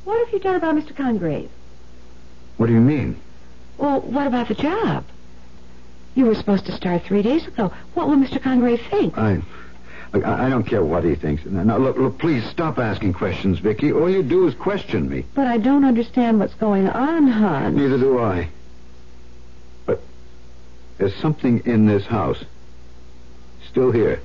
[0.04, 0.94] what have you done about Mr.
[0.96, 1.50] Congreve?
[2.58, 3.20] What do you mean?
[3.78, 5.06] Well, what about the job?
[6.16, 7.72] You were supposed to start three days ago.
[7.94, 8.40] What will Mr.
[8.42, 9.18] Congreve think?
[9.18, 9.42] I,
[10.14, 11.46] I I don't care what he thinks.
[11.46, 13.92] Now, now, look, look, please stop asking questions, Vicky.
[13.94, 15.26] All you do is question me.
[15.34, 17.78] But I don't understand what's going on, Hans.
[17.78, 18.50] Neither do I.
[19.86, 20.02] But
[20.98, 22.44] there's something in this house.
[23.70, 24.20] Still here.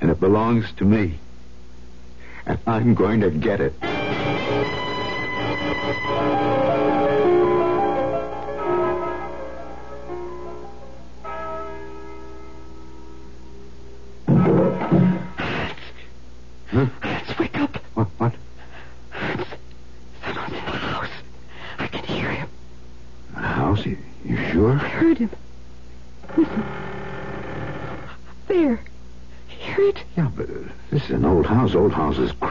[0.00, 1.18] And it belongs to me.
[2.46, 3.74] And I'm going to get it.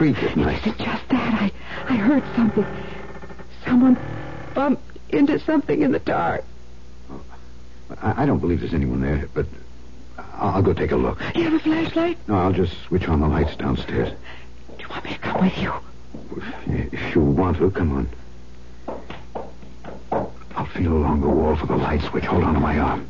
[0.00, 0.58] Creak at night.
[0.60, 1.42] Isn't just that.
[1.42, 1.52] I,
[1.86, 2.64] I heard something.
[3.66, 3.98] Someone
[4.54, 6.42] bumped into something in the dark.
[7.10, 7.20] Oh,
[8.00, 9.44] I, I don't believe there's anyone there, but
[10.16, 11.20] I'll, I'll go take a look.
[11.34, 12.16] You have a flashlight?
[12.28, 14.08] No, I'll just switch on the lights downstairs.
[14.78, 15.74] Do you want me to come with you?
[16.66, 18.08] If you want to, come on.
[20.56, 22.24] I'll feel along the wall for the light switch.
[22.24, 23.06] Hold on to my arm.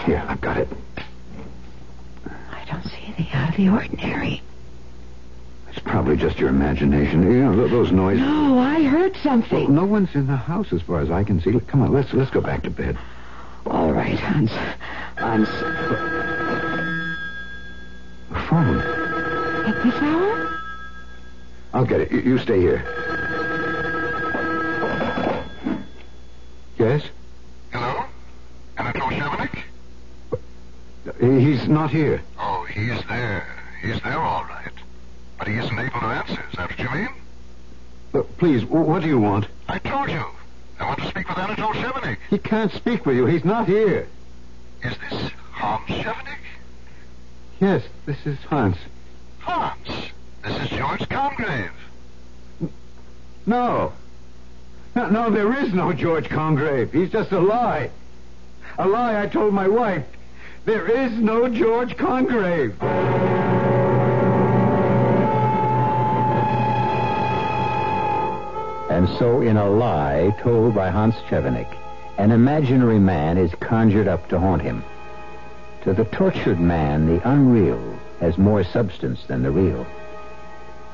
[0.00, 0.68] Here, I've got it.
[2.26, 4.42] I don't see anything out uh, of the ordinary.
[5.72, 7.22] It's probably just your imagination.
[7.22, 8.20] You know, th- those noises.
[8.20, 9.64] No, I heard something.
[9.64, 11.50] Well, no one's in the house as far as I can see.
[11.50, 12.98] Look, Come on, let's let's go back to bed.
[13.66, 14.50] All right, Hans.
[15.16, 15.44] I'm.
[15.44, 15.62] s-
[18.48, 18.78] phone.
[18.80, 20.58] At this hour?
[21.72, 22.12] I'll get it.
[22.12, 22.84] You, you stay here.
[26.78, 27.02] Yes?
[27.72, 28.04] Hello?
[28.76, 29.62] Anatole Chevenic?
[31.20, 32.22] He's not here.
[32.38, 33.46] Oh, he's there.
[33.80, 34.72] He's there all right.
[35.42, 36.40] But he isn't able to answer.
[36.52, 37.08] Is that what you mean?
[38.12, 39.48] Look, please, what do you want?
[39.66, 40.24] I told you.
[40.78, 42.18] I want to speak with Anatole Chevenic.
[42.30, 43.26] He can't speak with you.
[43.26, 44.06] He's not here.
[44.84, 46.38] Is this Hans Chevenic?
[47.60, 48.76] Yes, this is Hans.
[49.40, 50.12] Hans,
[50.44, 51.72] this is George Congreve.
[53.44, 53.94] No.
[54.94, 56.92] No, no, there is no George Congreve.
[56.92, 57.90] He's just a lie.
[58.78, 60.04] A lie I told my wife.
[60.66, 63.60] There is no George Congreve.
[69.02, 71.66] And so, in a lie told by Hans Chevenic,
[72.18, 74.84] an imaginary man is conjured up to haunt him.
[75.82, 79.84] To the tortured man, the unreal has more substance than the real.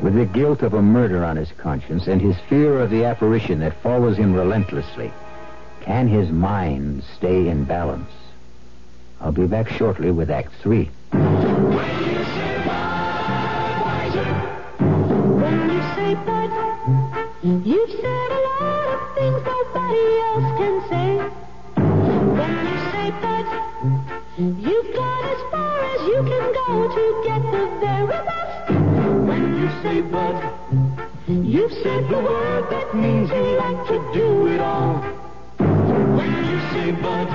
[0.01, 3.59] With the guilt of a murder on his conscience and his fear of the apparition
[3.59, 5.13] that follows him relentlessly,
[5.83, 8.11] can his mind stay in balance?
[9.21, 10.89] I'll be back shortly with Act Three.
[17.69, 21.11] You've said a lot of things nobody else can say.
[22.39, 23.47] When you say bud,
[24.67, 28.71] you've gone as far as you can go to get the very best.
[29.29, 30.37] When you say bud,
[31.29, 34.95] you've said the word that means you like to do it all.
[36.19, 37.29] When you say bud,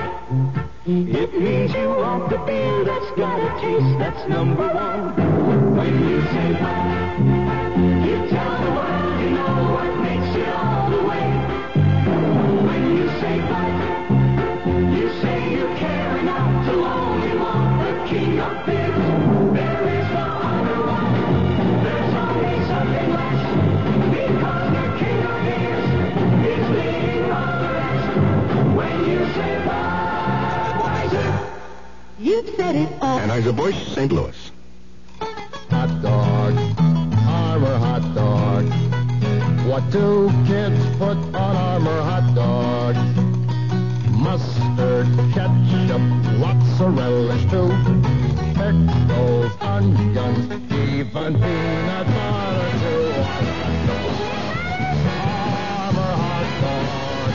[0.84, 5.76] it means you want the beer that's got a taste that's number one.
[5.76, 7.43] When you say bud,
[32.72, 33.18] you've said it all.
[33.18, 34.12] Anheuser-Busch, St.
[34.12, 34.50] Louis.
[35.70, 36.54] Hot dog,
[37.26, 38.64] Armour hot dog.
[39.66, 42.96] What do kids put on Armour hot dog?
[44.10, 46.02] Mustard, ketchup,
[46.38, 47.70] lots of relish too.
[48.54, 53.06] Pickles, onions, even peanut butter too.
[55.20, 57.32] Armour hot dog.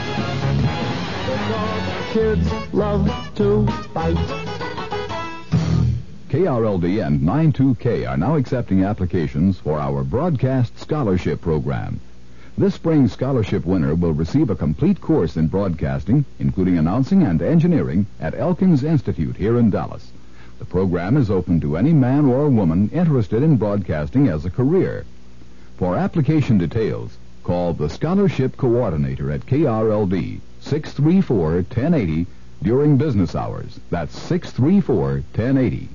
[1.26, 4.39] The dog kids love to bite.
[6.40, 12.00] KRLD and 92K are now accepting applications for our Broadcast Scholarship Program.
[12.56, 18.06] This spring's scholarship winner will receive a complete course in broadcasting, including announcing and engineering,
[18.18, 20.12] at Elkins Institute here in Dallas.
[20.58, 25.04] The program is open to any man or woman interested in broadcasting as a career.
[25.76, 32.24] For application details, call the Scholarship Coordinator at KRLD 634-1080
[32.62, 33.78] during business hours.
[33.90, 35.88] That's 634-1080.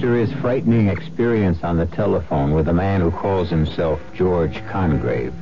[0.00, 5.34] After his frightening experience on the telephone with a man who calls himself George Congreve,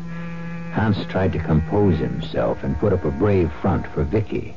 [0.72, 4.56] Hans tried to compose himself and put up a brave front for Vicky,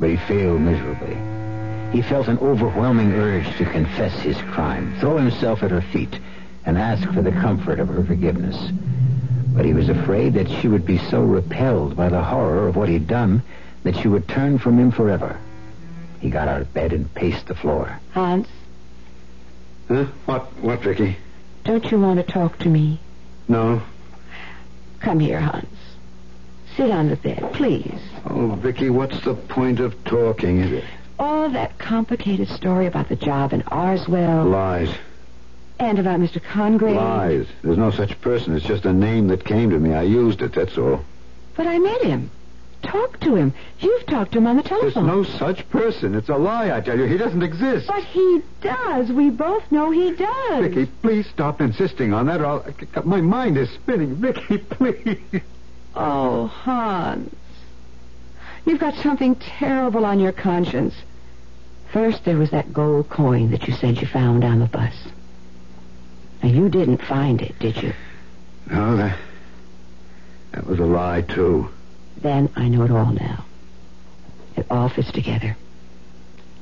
[0.00, 1.18] but he failed miserably.
[1.92, 6.18] He felt an overwhelming urge to confess his crime, throw himself at her feet,
[6.64, 8.56] and ask for the comfort of her forgiveness.
[9.54, 12.88] But he was afraid that she would be so repelled by the horror of what
[12.88, 13.42] he'd done
[13.82, 15.36] that she would turn from him forever.
[16.20, 18.00] He got out of bed and paced the floor.
[18.12, 18.46] Hans,
[19.88, 20.06] Huh?
[20.24, 21.16] What, what, Vicky?
[21.64, 23.00] don't you want to talk to me?
[23.48, 23.82] No.
[25.00, 25.66] Come here, Hans.
[26.76, 27.98] Sit on the bed, please.
[28.28, 30.60] Oh, Vicky, what's the point of talking?
[30.60, 30.84] It
[31.18, 34.92] All that complicated story about the job in Arswell lies.
[35.78, 36.40] and about Mr.
[36.40, 36.96] Congreve.
[36.96, 37.46] Lies.
[37.62, 38.54] There's no such person.
[38.54, 39.94] It's just a name that came to me.
[39.94, 41.04] I used it, that's all.
[41.56, 42.30] But I met him.
[42.82, 43.52] Talked to him.
[43.80, 45.06] You've talked to him on the telephone.
[45.06, 46.14] There's no such person.
[46.14, 47.06] It's a lie, I tell you.
[47.06, 47.88] He doesn't exist.
[47.88, 49.10] But he does.
[49.10, 50.64] We both know he does.
[50.64, 53.04] Vicky, please stop insisting on that or I'll...
[53.04, 54.16] My mind is spinning.
[54.16, 55.42] Vicky, please.
[55.94, 57.34] Oh, Hans.
[58.64, 60.94] You've got something terrible on your conscience.
[61.92, 64.94] First, there was that gold coin that you said you found on the bus.
[66.42, 67.94] Now, you didn't find it, did you?
[68.70, 69.18] No, that...
[70.52, 71.70] That was a lie, too.
[72.20, 73.44] Then I know it all now.
[74.56, 75.56] It all fits together.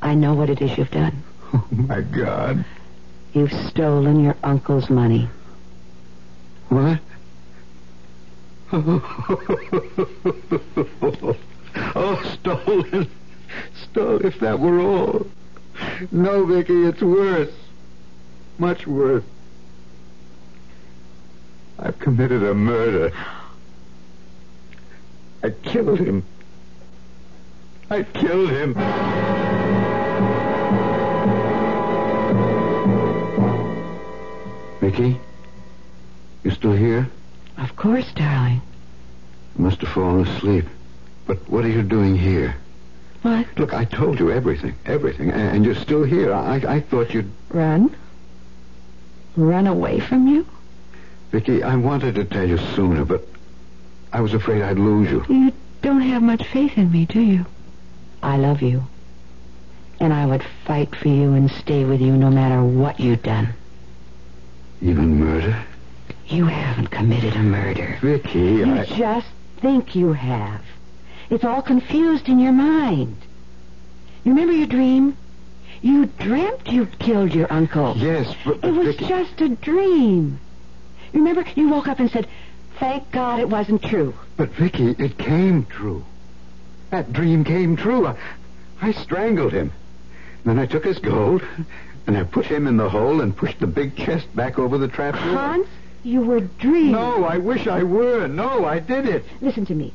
[0.02, 1.22] I know what it is you've done.
[1.52, 2.64] Oh, my God.
[3.32, 5.28] You've stolen your uncle's money.
[6.68, 7.00] What?
[11.94, 13.10] oh, stolen.
[13.90, 15.26] Stolen, if that were all.
[16.10, 17.52] No, Vicky, it's worse.
[18.58, 19.24] Much worse.
[21.78, 23.12] I've committed a murder.
[25.44, 26.24] I killed him.
[27.90, 28.72] I killed him.
[34.80, 35.20] Vicky,
[36.44, 37.10] you still here?
[37.58, 38.62] Of course, darling.
[39.58, 40.64] You must have fallen asleep.
[41.26, 42.56] But what are you doing here?
[43.20, 43.46] What?
[43.58, 46.32] Look, I told you everything, everything, and you're still here.
[46.32, 47.30] I, I thought you'd...
[47.50, 47.94] Run?
[49.36, 50.46] Run away from you?
[51.32, 53.33] Vicky, I wanted to tell you sooner, but
[54.14, 55.24] I was afraid I'd lose you.
[55.28, 55.52] You
[55.82, 57.46] don't have much faith in me, do you?
[58.22, 58.84] I love you.
[59.98, 63.54] And I would fight for you and stay with you no matter what you'd done.
[64.80, 65.60] Even murder?
[66.28, 67.98] You haven't committed a murder.
[68.00, 68.84] Vicky, You I...
[68.84, 69.26] just
[69.60, 70.62] think you have.
[71.28, 73.16] It's all confused in your mind.
[74.22, 75.16] You remember your dream?
[75.82, 77.96] You dreamt you killed your uncle.
[77.96, 78.62] Yes, but...
[78.62, 79.06] It was Vicky...
[79.08, 80.38] just a dream.
[81.12, 82.28] Remember, you woke up and said,
[82.78, 84.14] Thank God it wasn't true.
[84.36, 86.04] But, Vicky, it came true.
[86.90, 88.06] That dream came true.
[88.06, 88.16] I,
[88.80, 89.72] I strangled him.
[90.44, 91.42] Then I took his gold,
[92.06, 94.88] and I put him in the hole and pushed the big chest back over the
[94.88, 95.22] trap door.
[95.22, 95.66] Hans,
[96.02, 96.92] you were dreaming.
[96.92, 98.28] No, I wish I were.
[98.28, 99.24] No, I did it.
[99.40, 99.92] Listen to me.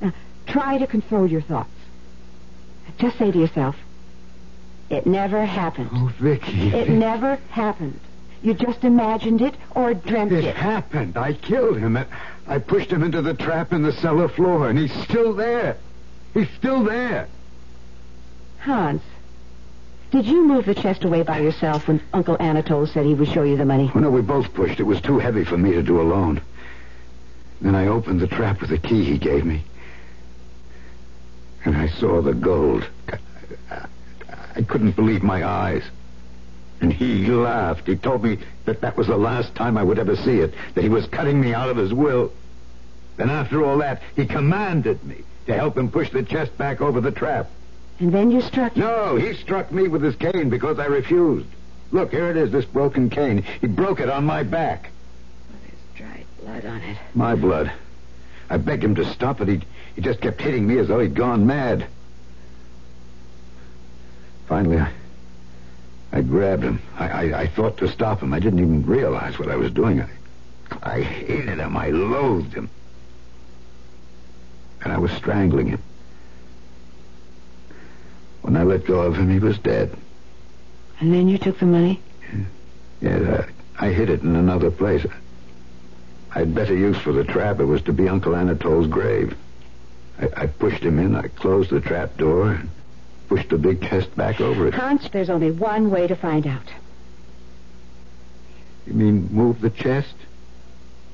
[0.00, 0.12] Now,
[0.46, 1.70] try to control your thoughts.
[2.98, 3.76] Just say to yourself,
[4.90, 5.90] it never happened.
[5.92, 6.68] Oh, Vicky.
[6.74, 8.00] It never happened.
[8.42, 10.56] You just imagined it or dreamt It it.
[10.56, 11.16] happened.
[11.16, 11.96] I killed him.
[12.48, 15.76] I- pushed him into the trap in the cellar floor, and he's still there.
[16.34, 17.28] He's still there.
[18.60, 19.02] Hans,
[20.10, 23.42] did you move the chest away by yourself when Uncle Anatole said he would show
[23.42, 23.90] you the money?
[23.94, 24.80] Oh, no, we both pushed.
[24.80, 26.40] It was too heavy for me to do alone.
[27.60, 29.64] Then I opened the trap with the key he gave me.
[31.64, 32.86] And I saw the gold.
[34.56, 35.82] I couldn't believe my eyes.
[36.80, 37.86] And he laughed.
[37.86, 40.82] He told me that that was the last time I would ever see it, that
[40.82, 42.32] he was cutting me out of his will.
[43.16, 47.00] Then after all that, he commanded me to help him push the chest back over
[47.00, 47.50] the trap.
[47.98, 48.84] And then you struck him?
[48.84, 51.46] No, he struck me with his cane because I refused.
[51.92, 53.42] Look, here it is, this broken cane.
[53.60, 54.90] He broke it on my back.
[55.50, 56.96] There's dried blood on it.
[57.14, 57.70] My blood.
[58.48, 59.60] I begged him to stop, but he,
[59.94, 61.86] he just kept hitting me as though he'd gone mad.
[64.48, 64.92] Finally, I,
[66.12, 66.82] I grabbed him.
[66.98, 68.32] I, I, I thought to stop him.
[68.34, 70.00] I didn't even realize what I was doing.
[70.00, 70.08] I,
[70.82, 71.76] I hated him.
[71.76, 72.68] I loathed him.
[74.82, 75.82] And I was strangling him.
[78.42, 79.96] When I let go of him, he was dead.
[80.98, 82.00] And then you took the money?
[83.00, 83.44] Yeah,
[83.78, 85.06] I, I hid it in another place.
[86.34, 87.60] I had better use for the trap.
[87.60, 89.36] It was to be Uncle Anatole's grave.
[90.20, 91.14] I, I pushed him in.
[91.14, 92.70] I closed the trap door and
[93.30, 94.74] pushed the big chest back over it.
[94.74, 96.66] Hans, there's only one way to find out.
[98.88, 100.14] You mean move the chest?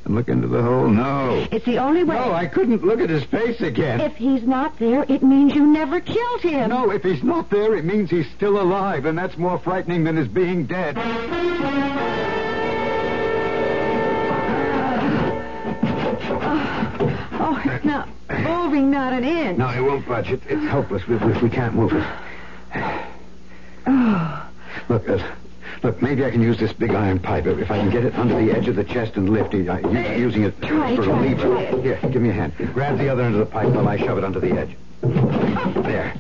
[0.06, 0.88] And look into the hole?
[0.88, 1.46] No.
[1.52, 2.14] It's the only way.
[2.14, 4.00] No, I couldn't look at his face again.
[4.00, 6.70] If he's not there, it means you never killed him.
[6.70, 10.16] No, if he's not there, it means he's still alive, and that's more frightening than
[10.16, 10.96] his being dead.
[17.48, 19.56] Oh, it's not moving, not an inch.
[19.56, 20.30] No, it won't budge.
[20.32, 21.06] It, it's helpless.
[21.06, 22.04] We, we, we can't move it.
[23.86, 24.48] Oh,
[24.88, 25.18] Look, uh,
[25.84, 27.46] look, maybe I can use this big iron pipe.
[27.46, 29.78] If I can get it under the edge of the chest and lift it, I,
[29.78, 31.42] u- using it Try, for try, a lever.
[31.42, 31.80] try.
[31.82, 32.52] Here, give me a hand.
[32.74, 34.76] Grab the other end of the pipe while I shove it under the edge.
[35.84, 36.14] There.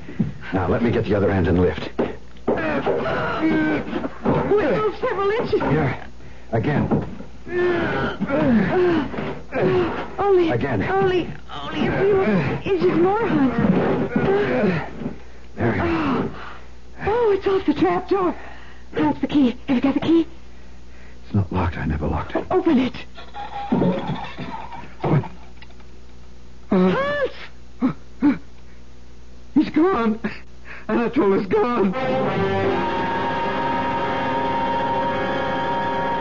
[0.52, 1.90] Now, let me get the other end and lift.
[1.98, 2.04] we
[4.62, 5.60] moved several inches.
[5.60, 6.06] Here.
[6.52, 6.86] Again.
[9.58, 10.82] Only, Again.
[10.82, 12.22] only, only a few
[12.72, 13.54] inches more, Hunt.
[15.54, 15.84] There we go.
[15.84, 16.30] Oh,
[17.06, 18.36] oh, it's off the trap door.
[18.92, 19.56] That's the key.
[19.66, 20.26] Have you got the key?
[21.24, 21.78] It's not locked.
[21.78, 22.44] I never locked it.
[22.50, 22.94] Open it.
[26.70, 26.94] Uh,
[29.54, 30.20] he's gone.
[30.88, 32.95] Anatole is gone.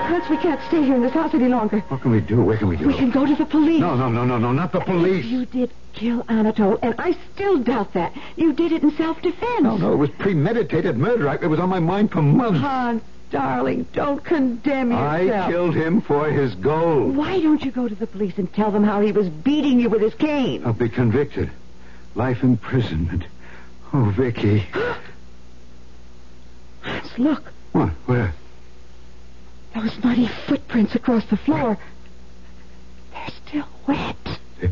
[0.06, 1.80] Hans, we can't stay here in this house any longer.
[1.80, 2.42] What can we do?
[2.44, 2.88] Where can we go?
[2.88, 3.80] We can go to the police.
[3.80, 5.26] No, no, no, no, no, not the police.
[5.26, 8.14] You did kill Anatole, and I still doubt that.
[8.36, 9.62] You did it in self-defense.
[9.62, 11.28] No, no, it was premeditated murder.
[11.30, 12.60] I, it was on my mind for months.
[12.60, 13.02] Hans,
[13.32, 15.48] darling, don't condemn yourself.
[15.48, 17.16] I killed him for his gold.
[17.16, 19.90] Why don't you go to the police and tell them how he was beating you
[19.90, 20.64] with his cane?
[20.66, 21.50] I'll be convicted.
[22.14, 23.24] Life imprisonment.
[23.94, 24.68] Oh, Vicky.
[26.82, 27.52] Hans, look.
[27.72, 27.90] What?
[28.06, 28.34] Where?
[29.76, 31.78] Those muddy footprints across the floor.
[33.12, 34.16] They're still wet.
[34.62, 34.72] They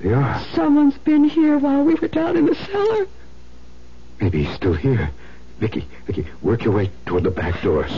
[0.00, 0.40] they are.
[0.54, 3.06] Someone's been here while we were down in the cellar.
[4.18, 5.10] Maybe he's still here.
[5.58, 7.86] Vicky, Vicky, work your way toward the back door.
[7.86, 7.92] You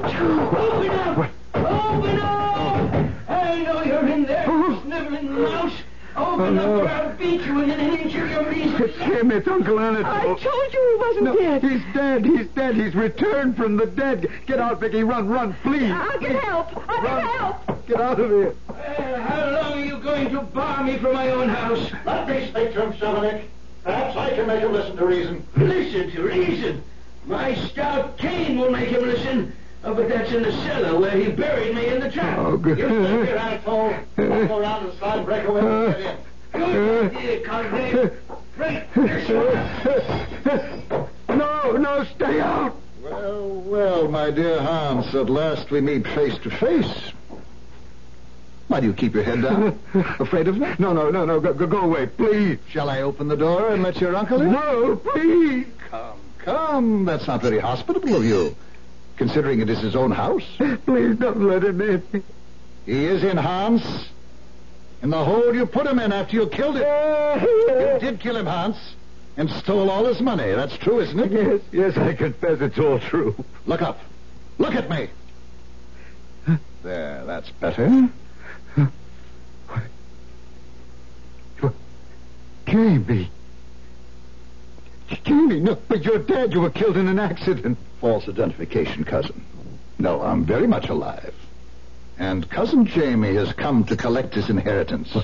[0.00, 0.40] too.
[0.40, 1.30] Open up!
[1.54, 3.10] Open up!
[3.28, 4.44] I know you're in there,
[4.82, 5.74] sniveling mouse.
[6.16, 6.82] Open Oh, no.
[6.82, 8.82] up or I'll beat you within an inch of your reason.
[8.82, 9.32] It's him.
[9.32, 10.06] It's Uncle Anatole.
[10.06, 11.62] I told you he wasn't no, dead.
[11.62, 12.24] He's dead.
[12.24, 12.74] He's dead.
[12.76, 14.30] He's returned from the dead.
[14.46, 15.02] Get out, Vicky.
[15.02, 15.90] Run, run, please.
[15.90, 16.68] I'll get help.
[16.88, 17.24] I'll Run.
[17.24, 17.86] get help.
[17.88, 18.54] Get out of here.
[18.68, 21.90] Well, how long are you going to bar me from my own house?
[22.06, 23.44] Let me speak to him, Shelonick.
[23.82, 25.44] Perhaps I can make him listen to reason.
[25.56, 26.82] Listen to reason.
[27.26, 29.52] My stout cane will make him listen.
[29.84, 32.38] Oh, but that's in the cellar where he buried me in the trap.
[32.38, 32.78] Oh, good.
[32.78, 33.94] You stay here, Anatole.
[34.18, 36.18] I'll go around and slide break away and get in.
[36.52, 37.12] Good idea, Congreve.
[37.12, 37.47] Right this way.
[41.28, 42.76] No, no, stay out.
[43.02, 47.12] Well, well, my dear Hans, at last we meet face to face.
[48.68, 49.78] Why do you keep your head down?
[50.20, 50.68] Afraid of me?
[50.78, 51.40] No, no, no, no.
[51.40, 52.58] Go, go, go away, please.
[52.68, 54.52] Shall I open the door and let your uncle in?
[54.52, 55.66] No, please.
[55.90, 57.04] Come, come.
[57.06, 58.54] That's not very hospitable of you,
[59.16, 60.44] considering it is his own house.
[60.84, 62.22] Please don't let him in.
[62.84, 63.82] He is in, Hans.
[65.02, 66.82] In the hole you put him in after you killed him.
[66.82, 68.76] You did kill him, Hans,
[69.36, 70.52] and stole all his money.
[70.52, 71.30] That's true, isn't it?
[71.32, 73.34] Yes, yes, I confess it's all true.
[73.66, 74.00] Look up.
[74.58, 75.08] Look at me.
[76.82, 78.08] There, that's better.
[82.66, 83.30] Jamie.
[85.24, 86.52] Jamie, no, but you're dead.
[86.52, 87.78] You were killed in an accident.
[88.00, 89.42] False identification, cousin.
[89.98, 91.34] No, I'm very much alive.
[92.18, 95.16] And cousin Jamie has come to collect his inheritance.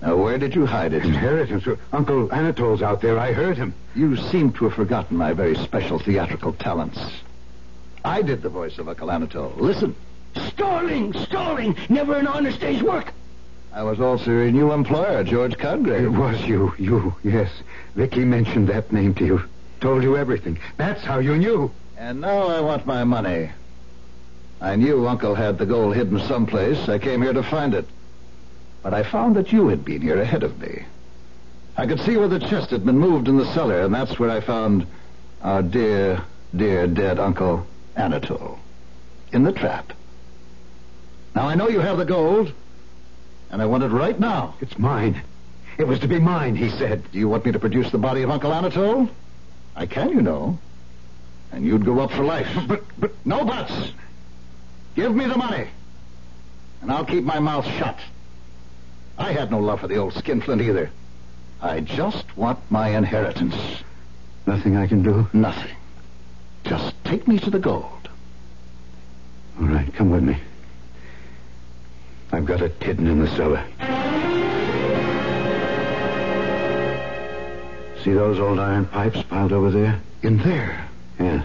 [0.00, 1.04] Now, where did you hide it?
[1.04, 1.66] Inheritance.
[1.92, 3.18] Uncle Anatole's out there.
[3.18, 3.74] I heard him.
[3.94, 7.00] You seem to have forgotten my very special theatrical talents.
[8.04, 9.54] I did the voice of Uncle Anatole.
[9.56, 9.94] Listen.
[10.48, 11.76] Stalling, stalling.
[11.88, 13.12] Never an honest day's work.
[13.72, 16.04] I was also your new employer, George Congreve.
[16.04, 17.50] It was you, you, yes.
[17.94, 19.42] Vicky mentioned that name to you.
[19.80, 20.58] Told you everything.
[20.76, 21.70] That's how you knew.
[21.98, 23.50] And now I want my money.
[24.60, 26.88] I knew Uncle had the gold hidden someplace.
[26.88, 27.86] I came here to find it.
[28.82, 30.84] But I found that you had been here ahead of me.
[31.76, 34.30] I could see where the chest had been moved in the cellar, and that's where
[34.30, 34.86] I found
[35.42, 36.22] our dear,
[36.54, 38.58] dear dead Uncle Anatole.
[39.32, 39.92] In the trap.
[41.34, 42.52] Now I know you have the gold,
[43.50, 44.54] and I want it right now.
[44.60, 45.22] It's mine.
[45.76, 47.02] It was to be mine, he said.
[47.12, 49.10] Do you want me to produce the body of Uncle Anatole?
[49.74, 50.58] I can, you know.
[51.52, 52.48] And you'd go up for life.
[52.66, 53.92] But, but, No buts.
[54.96, 55.68] Give me the money,
[56.80, 57.98] and I'll keep my mouth shut.
[59.18, 60.90] I had no love for the old skinflint either.
[61.60, 63.54] I just want my inheritance.
[64.46, 65.28] nothing I can do?
[65.34, 65.76] Nothing.
[66.64, 68.08] Just take me to the gold.
[69.60, 70.38] All right, come with me.
[72.32, 73.64] I've got it hidden in the cellar.
[78.02, 80.00] See those old iron pipes piled over there?
[80.22, 80.88] In there.
[81.20, 81.44] Yeah.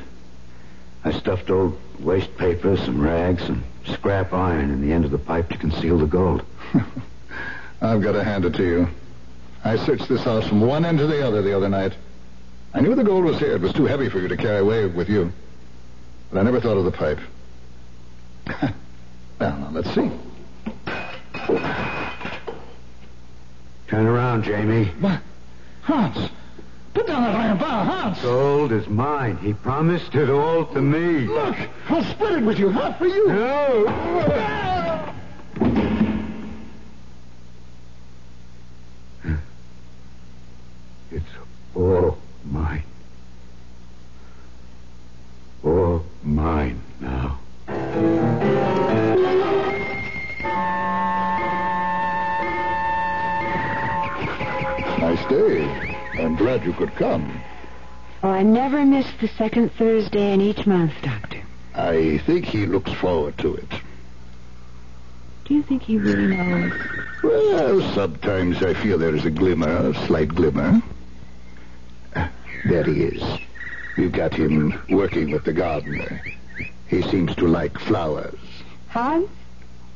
[1.03, 5.17] I stuffed old waste paper, some rags, some scrap iron in the end of the
[5.17, 6.45] pipe to conceal the gold.
[7.81, 8.87] I've got to hand it to you.
[9.63, 11.93] I searched this house from one end to the other the other night.
[12.73, 13.53] I knew the gold was here.
[13.53, 15.31] It was too heavy for you to carry away with you.
[16.31, 17.19] But I never thought of the pipe.
[19.39, 20.09] well, now, let's see.
[23.87, 24.85] Turn around, Jamie.
[24.99, 25.19] What?
[25.81, 26.29] Hans!
[26.93, 28.21] Put down that iron bar, Hans!
[28.21, 29.37] Gold is mine.
[29.37, 31.27] He promised it all to me.
[31.27, 31.55] Look!
[31.89, 32.69] I'll split it with you.
[32.69, 33.27] Half for you.
[33.27, 35.07] No!
[41.11, 41.25] It's
[41.75, 42.83] all mine.
[45.63, 47.37] All mine now.
[54.99, 55.90] Nice day.
[56.21, 57.41] I'm glad you could come.
[58.21, 61.41] Oh, I never miss the second Thursday in each month, Doctor.
[61.73, 63.69] I think he looks forward to it.
[65.45, 66.71] Do you think he really knows?
[67.23, 70.81] Well, sometimes I feel there is a glimmer, a slight glimmer.
[72.65, 73.39] There he is.
[73.97, 76.21] We've got him working with the gardener.
[76.87, 78.39] He seems to like flowers.
[78.89, 79.29] Hans?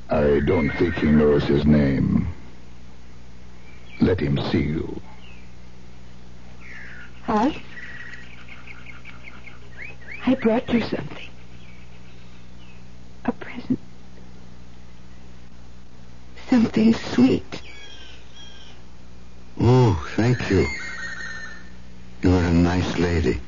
[0.10, 2.28] I don't think he knows his name.
[4.02, 5.02] Let him see you.
[7.26, 7.56] Hans?
[10.26, 11.28] I brought you something.
[13.26, 13.80] A present.
[16.50, 17.62] Something sweet.
[19.60, 20.68] Oh, thank you.
[22.22, 23.40] You're a nice lady.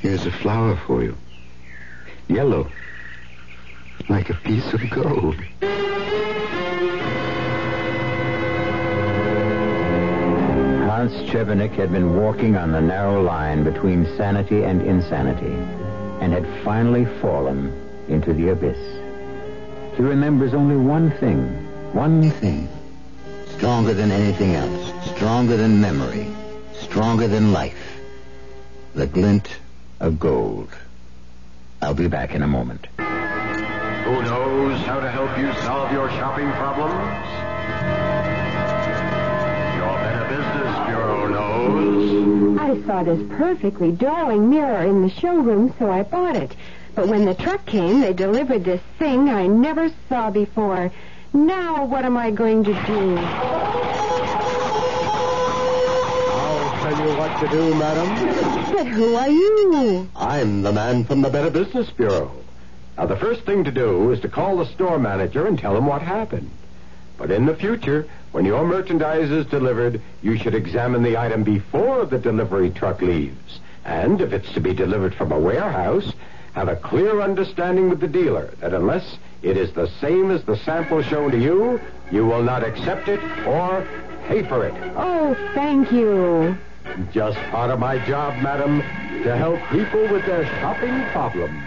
[0.00, 1.16] Here's a flower for you.
[2.28, 2.70] Yellow.
[4.08, 5.40] Like a piece of gold.
[11.04, 15.52] Hans Chevenic had been walking on the narrow line between sanity and insanity
[16.22, 17.70] and had finally fallen
[18.08, 18.78] into the abyss.
[19.96, 21.44] He remembers only one thing,
[21.92, 22.70] one thing.
[23.48, 25.10] Stronger than anything else.
[25.14, 26.26] Stronger than memory.
[26.72, 28.00] Stronger than life.
[28.94, 29.58] The glint
[30.00, 30.70] of gold.
[31.82, 32.86] I'll be back in a moment.
[32.96, 38.33] Who knows how to help you solve your shopping problems?
[40.34, 42.58] Your Better Business Bureau knows.
[42.58, 46.56] I saw this perfectly darling mirror in the showroom, so I bought it.
[46.96, 50.90] But when the truck came, they delivered this thing I never saw before.
[51.32, 53.16] Now, what am I going to do?
[56.36, 58.08] I'll tell you what to do, madam.
[58.74, 60.10] But who are you?
[60.16, 62.32] I'm the man from the Better Business Bureau.
[62.96, 65.86] Now, the first thing to do is to call the store manager and tell him
[65.86, 66.50] what happened.
[67.16, 72.04] But in the future, when your merchandise is delivered, you should examine the item before
[72.04, 73.60] the delivery truck leaves.
[73.84, 76.12] And if it's to be delivered from a warehouse,
[76.54, 80.56] have a clear understanding with the dealer that unless it is the same as the
[80.56, 83.86] sample shown to you, you will not accept it or
[84.26, 84.74] pay for it.
[84.96, 86.56] Oh, thank you.
[87.12, 88.80] Just part of my job, madam,
[89.22, 91.62] to help people with their shopping problems.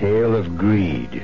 [0.00, 1.22] Tale of greed,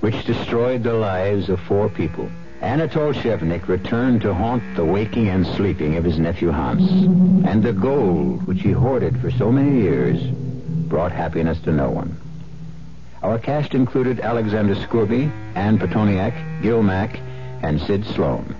[0.00, 2.30] which destroyed the lives of four people.
[2.60, 6.82] Anatole Chevenic returned to haunt the waking and sleeping of his nephew Hans.
[7.46, 10.22] And the gold, which he hoarded for so many years,
[10.86, 12.20] brought happiness to no one.
[13.22, 17.18] Our cast included Alexander Scourby, Anne Pitoniak, Gil Mack,
[17.62, 18.54] and Sid Slon.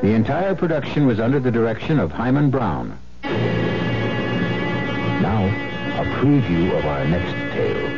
[0.00, 2.98] The entire production was under the direction of Himan Brown.
[5.20, 5.44] Now,
[6.00, 7.89] a preview of our next tale.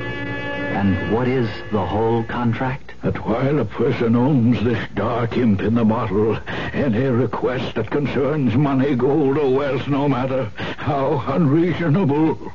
[0.83, 2.95] And what is the whole contract?
[3.03, 6.37] That while a person owns this dark imp in the bottle,
[6.73, 12.53] any request that concerns money, gold, or wealth, no matter how unreasonable,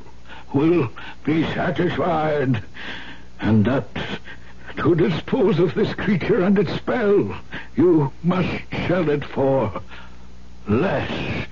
[0.52, 0.90] will
[1.24, 2.62] be satisfied.
[3.40, 3.88] And that
[4.76, 7.34] to dispose of this creature and its spell,
[7.76, 9.80] you must sell it for
[10.66, 11.46] less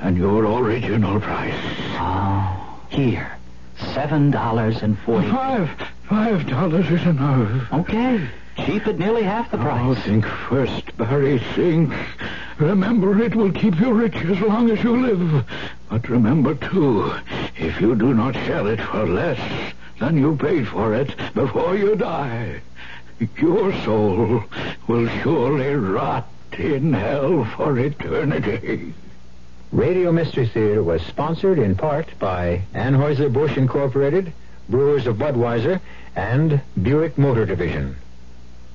[0.00, 1.62] than your original price.
[1.98, 3.36] Oh, here.
[3.92, 5.30] Seven dollars and forty.
[5.30, 5.68] Five.
[6.08, 7.72] Five dollars is enough.
[7.72, 8.28] Okay.
[8.64, 9.82] Cheap at nearly half the price.
[9.84, 10.04] Oh, price.
[10.06, 11.92] think first, Barry, think.
[12.58, 15.44] Remember, it will keep you rich as long as you live.
[15.90, 17.12] But remember, too,
[17.56, 21.96] if you do not sell it for less than you paid for it before you
[21.96, 22.60] die,
[23.36, 24.44] your soul
[24.86, 28.94] will surely rot in hell for eternity.
[29.72, 34.32] Radio Mystery Theater was sponsored in part by Anheuser-Busch Incorporated,
[34.68, 35.80] Brewers of Budweiser,
[36.14, 37.96] and Buick Motor Division.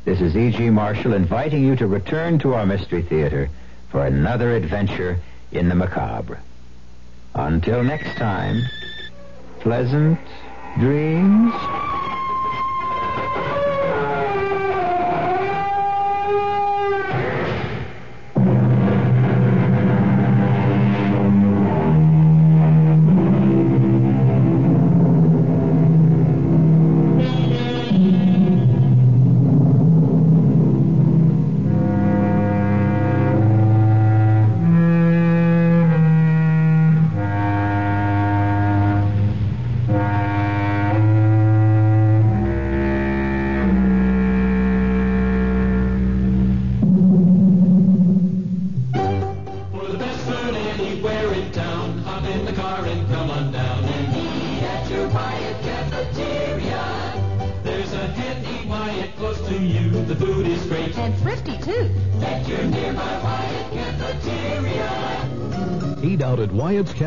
[0.05, 0.69] This is E.G.
[0.69, 3.49] Marshall inviting you to return to our Mystery Theater
[3.89, 5.19] for another adventure
[5.51, 6.39] in the macabre.
[7.35, 8.63] Until next time,
[9.59, 10.19] pleasant
[10.79, 11.53] dreams.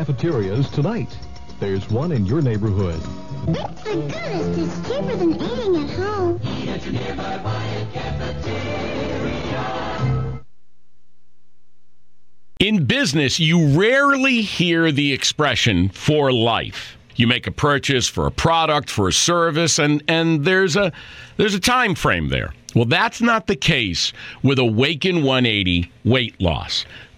[0.05, 1.17] Cafeterias tonight.
[1.59, 3.01] There's one in your neighborhood.
[3.47, 4.59] It's the goodest.
[4.59, 6.39] It's cheaper than eating at home.
[6.43, 9.25] Eat at your nearby Wyatt cafeteria.
[12.59, 16.99] In business, you rarely hear the expression for life.
[17.15, 20.91] You make a purchase for a product, for a service, and, and there's a
[21.37, 22.53] there's a time frame there.
[22.75, 26.85] Well, that's not the case with Awaken 180 weight loss.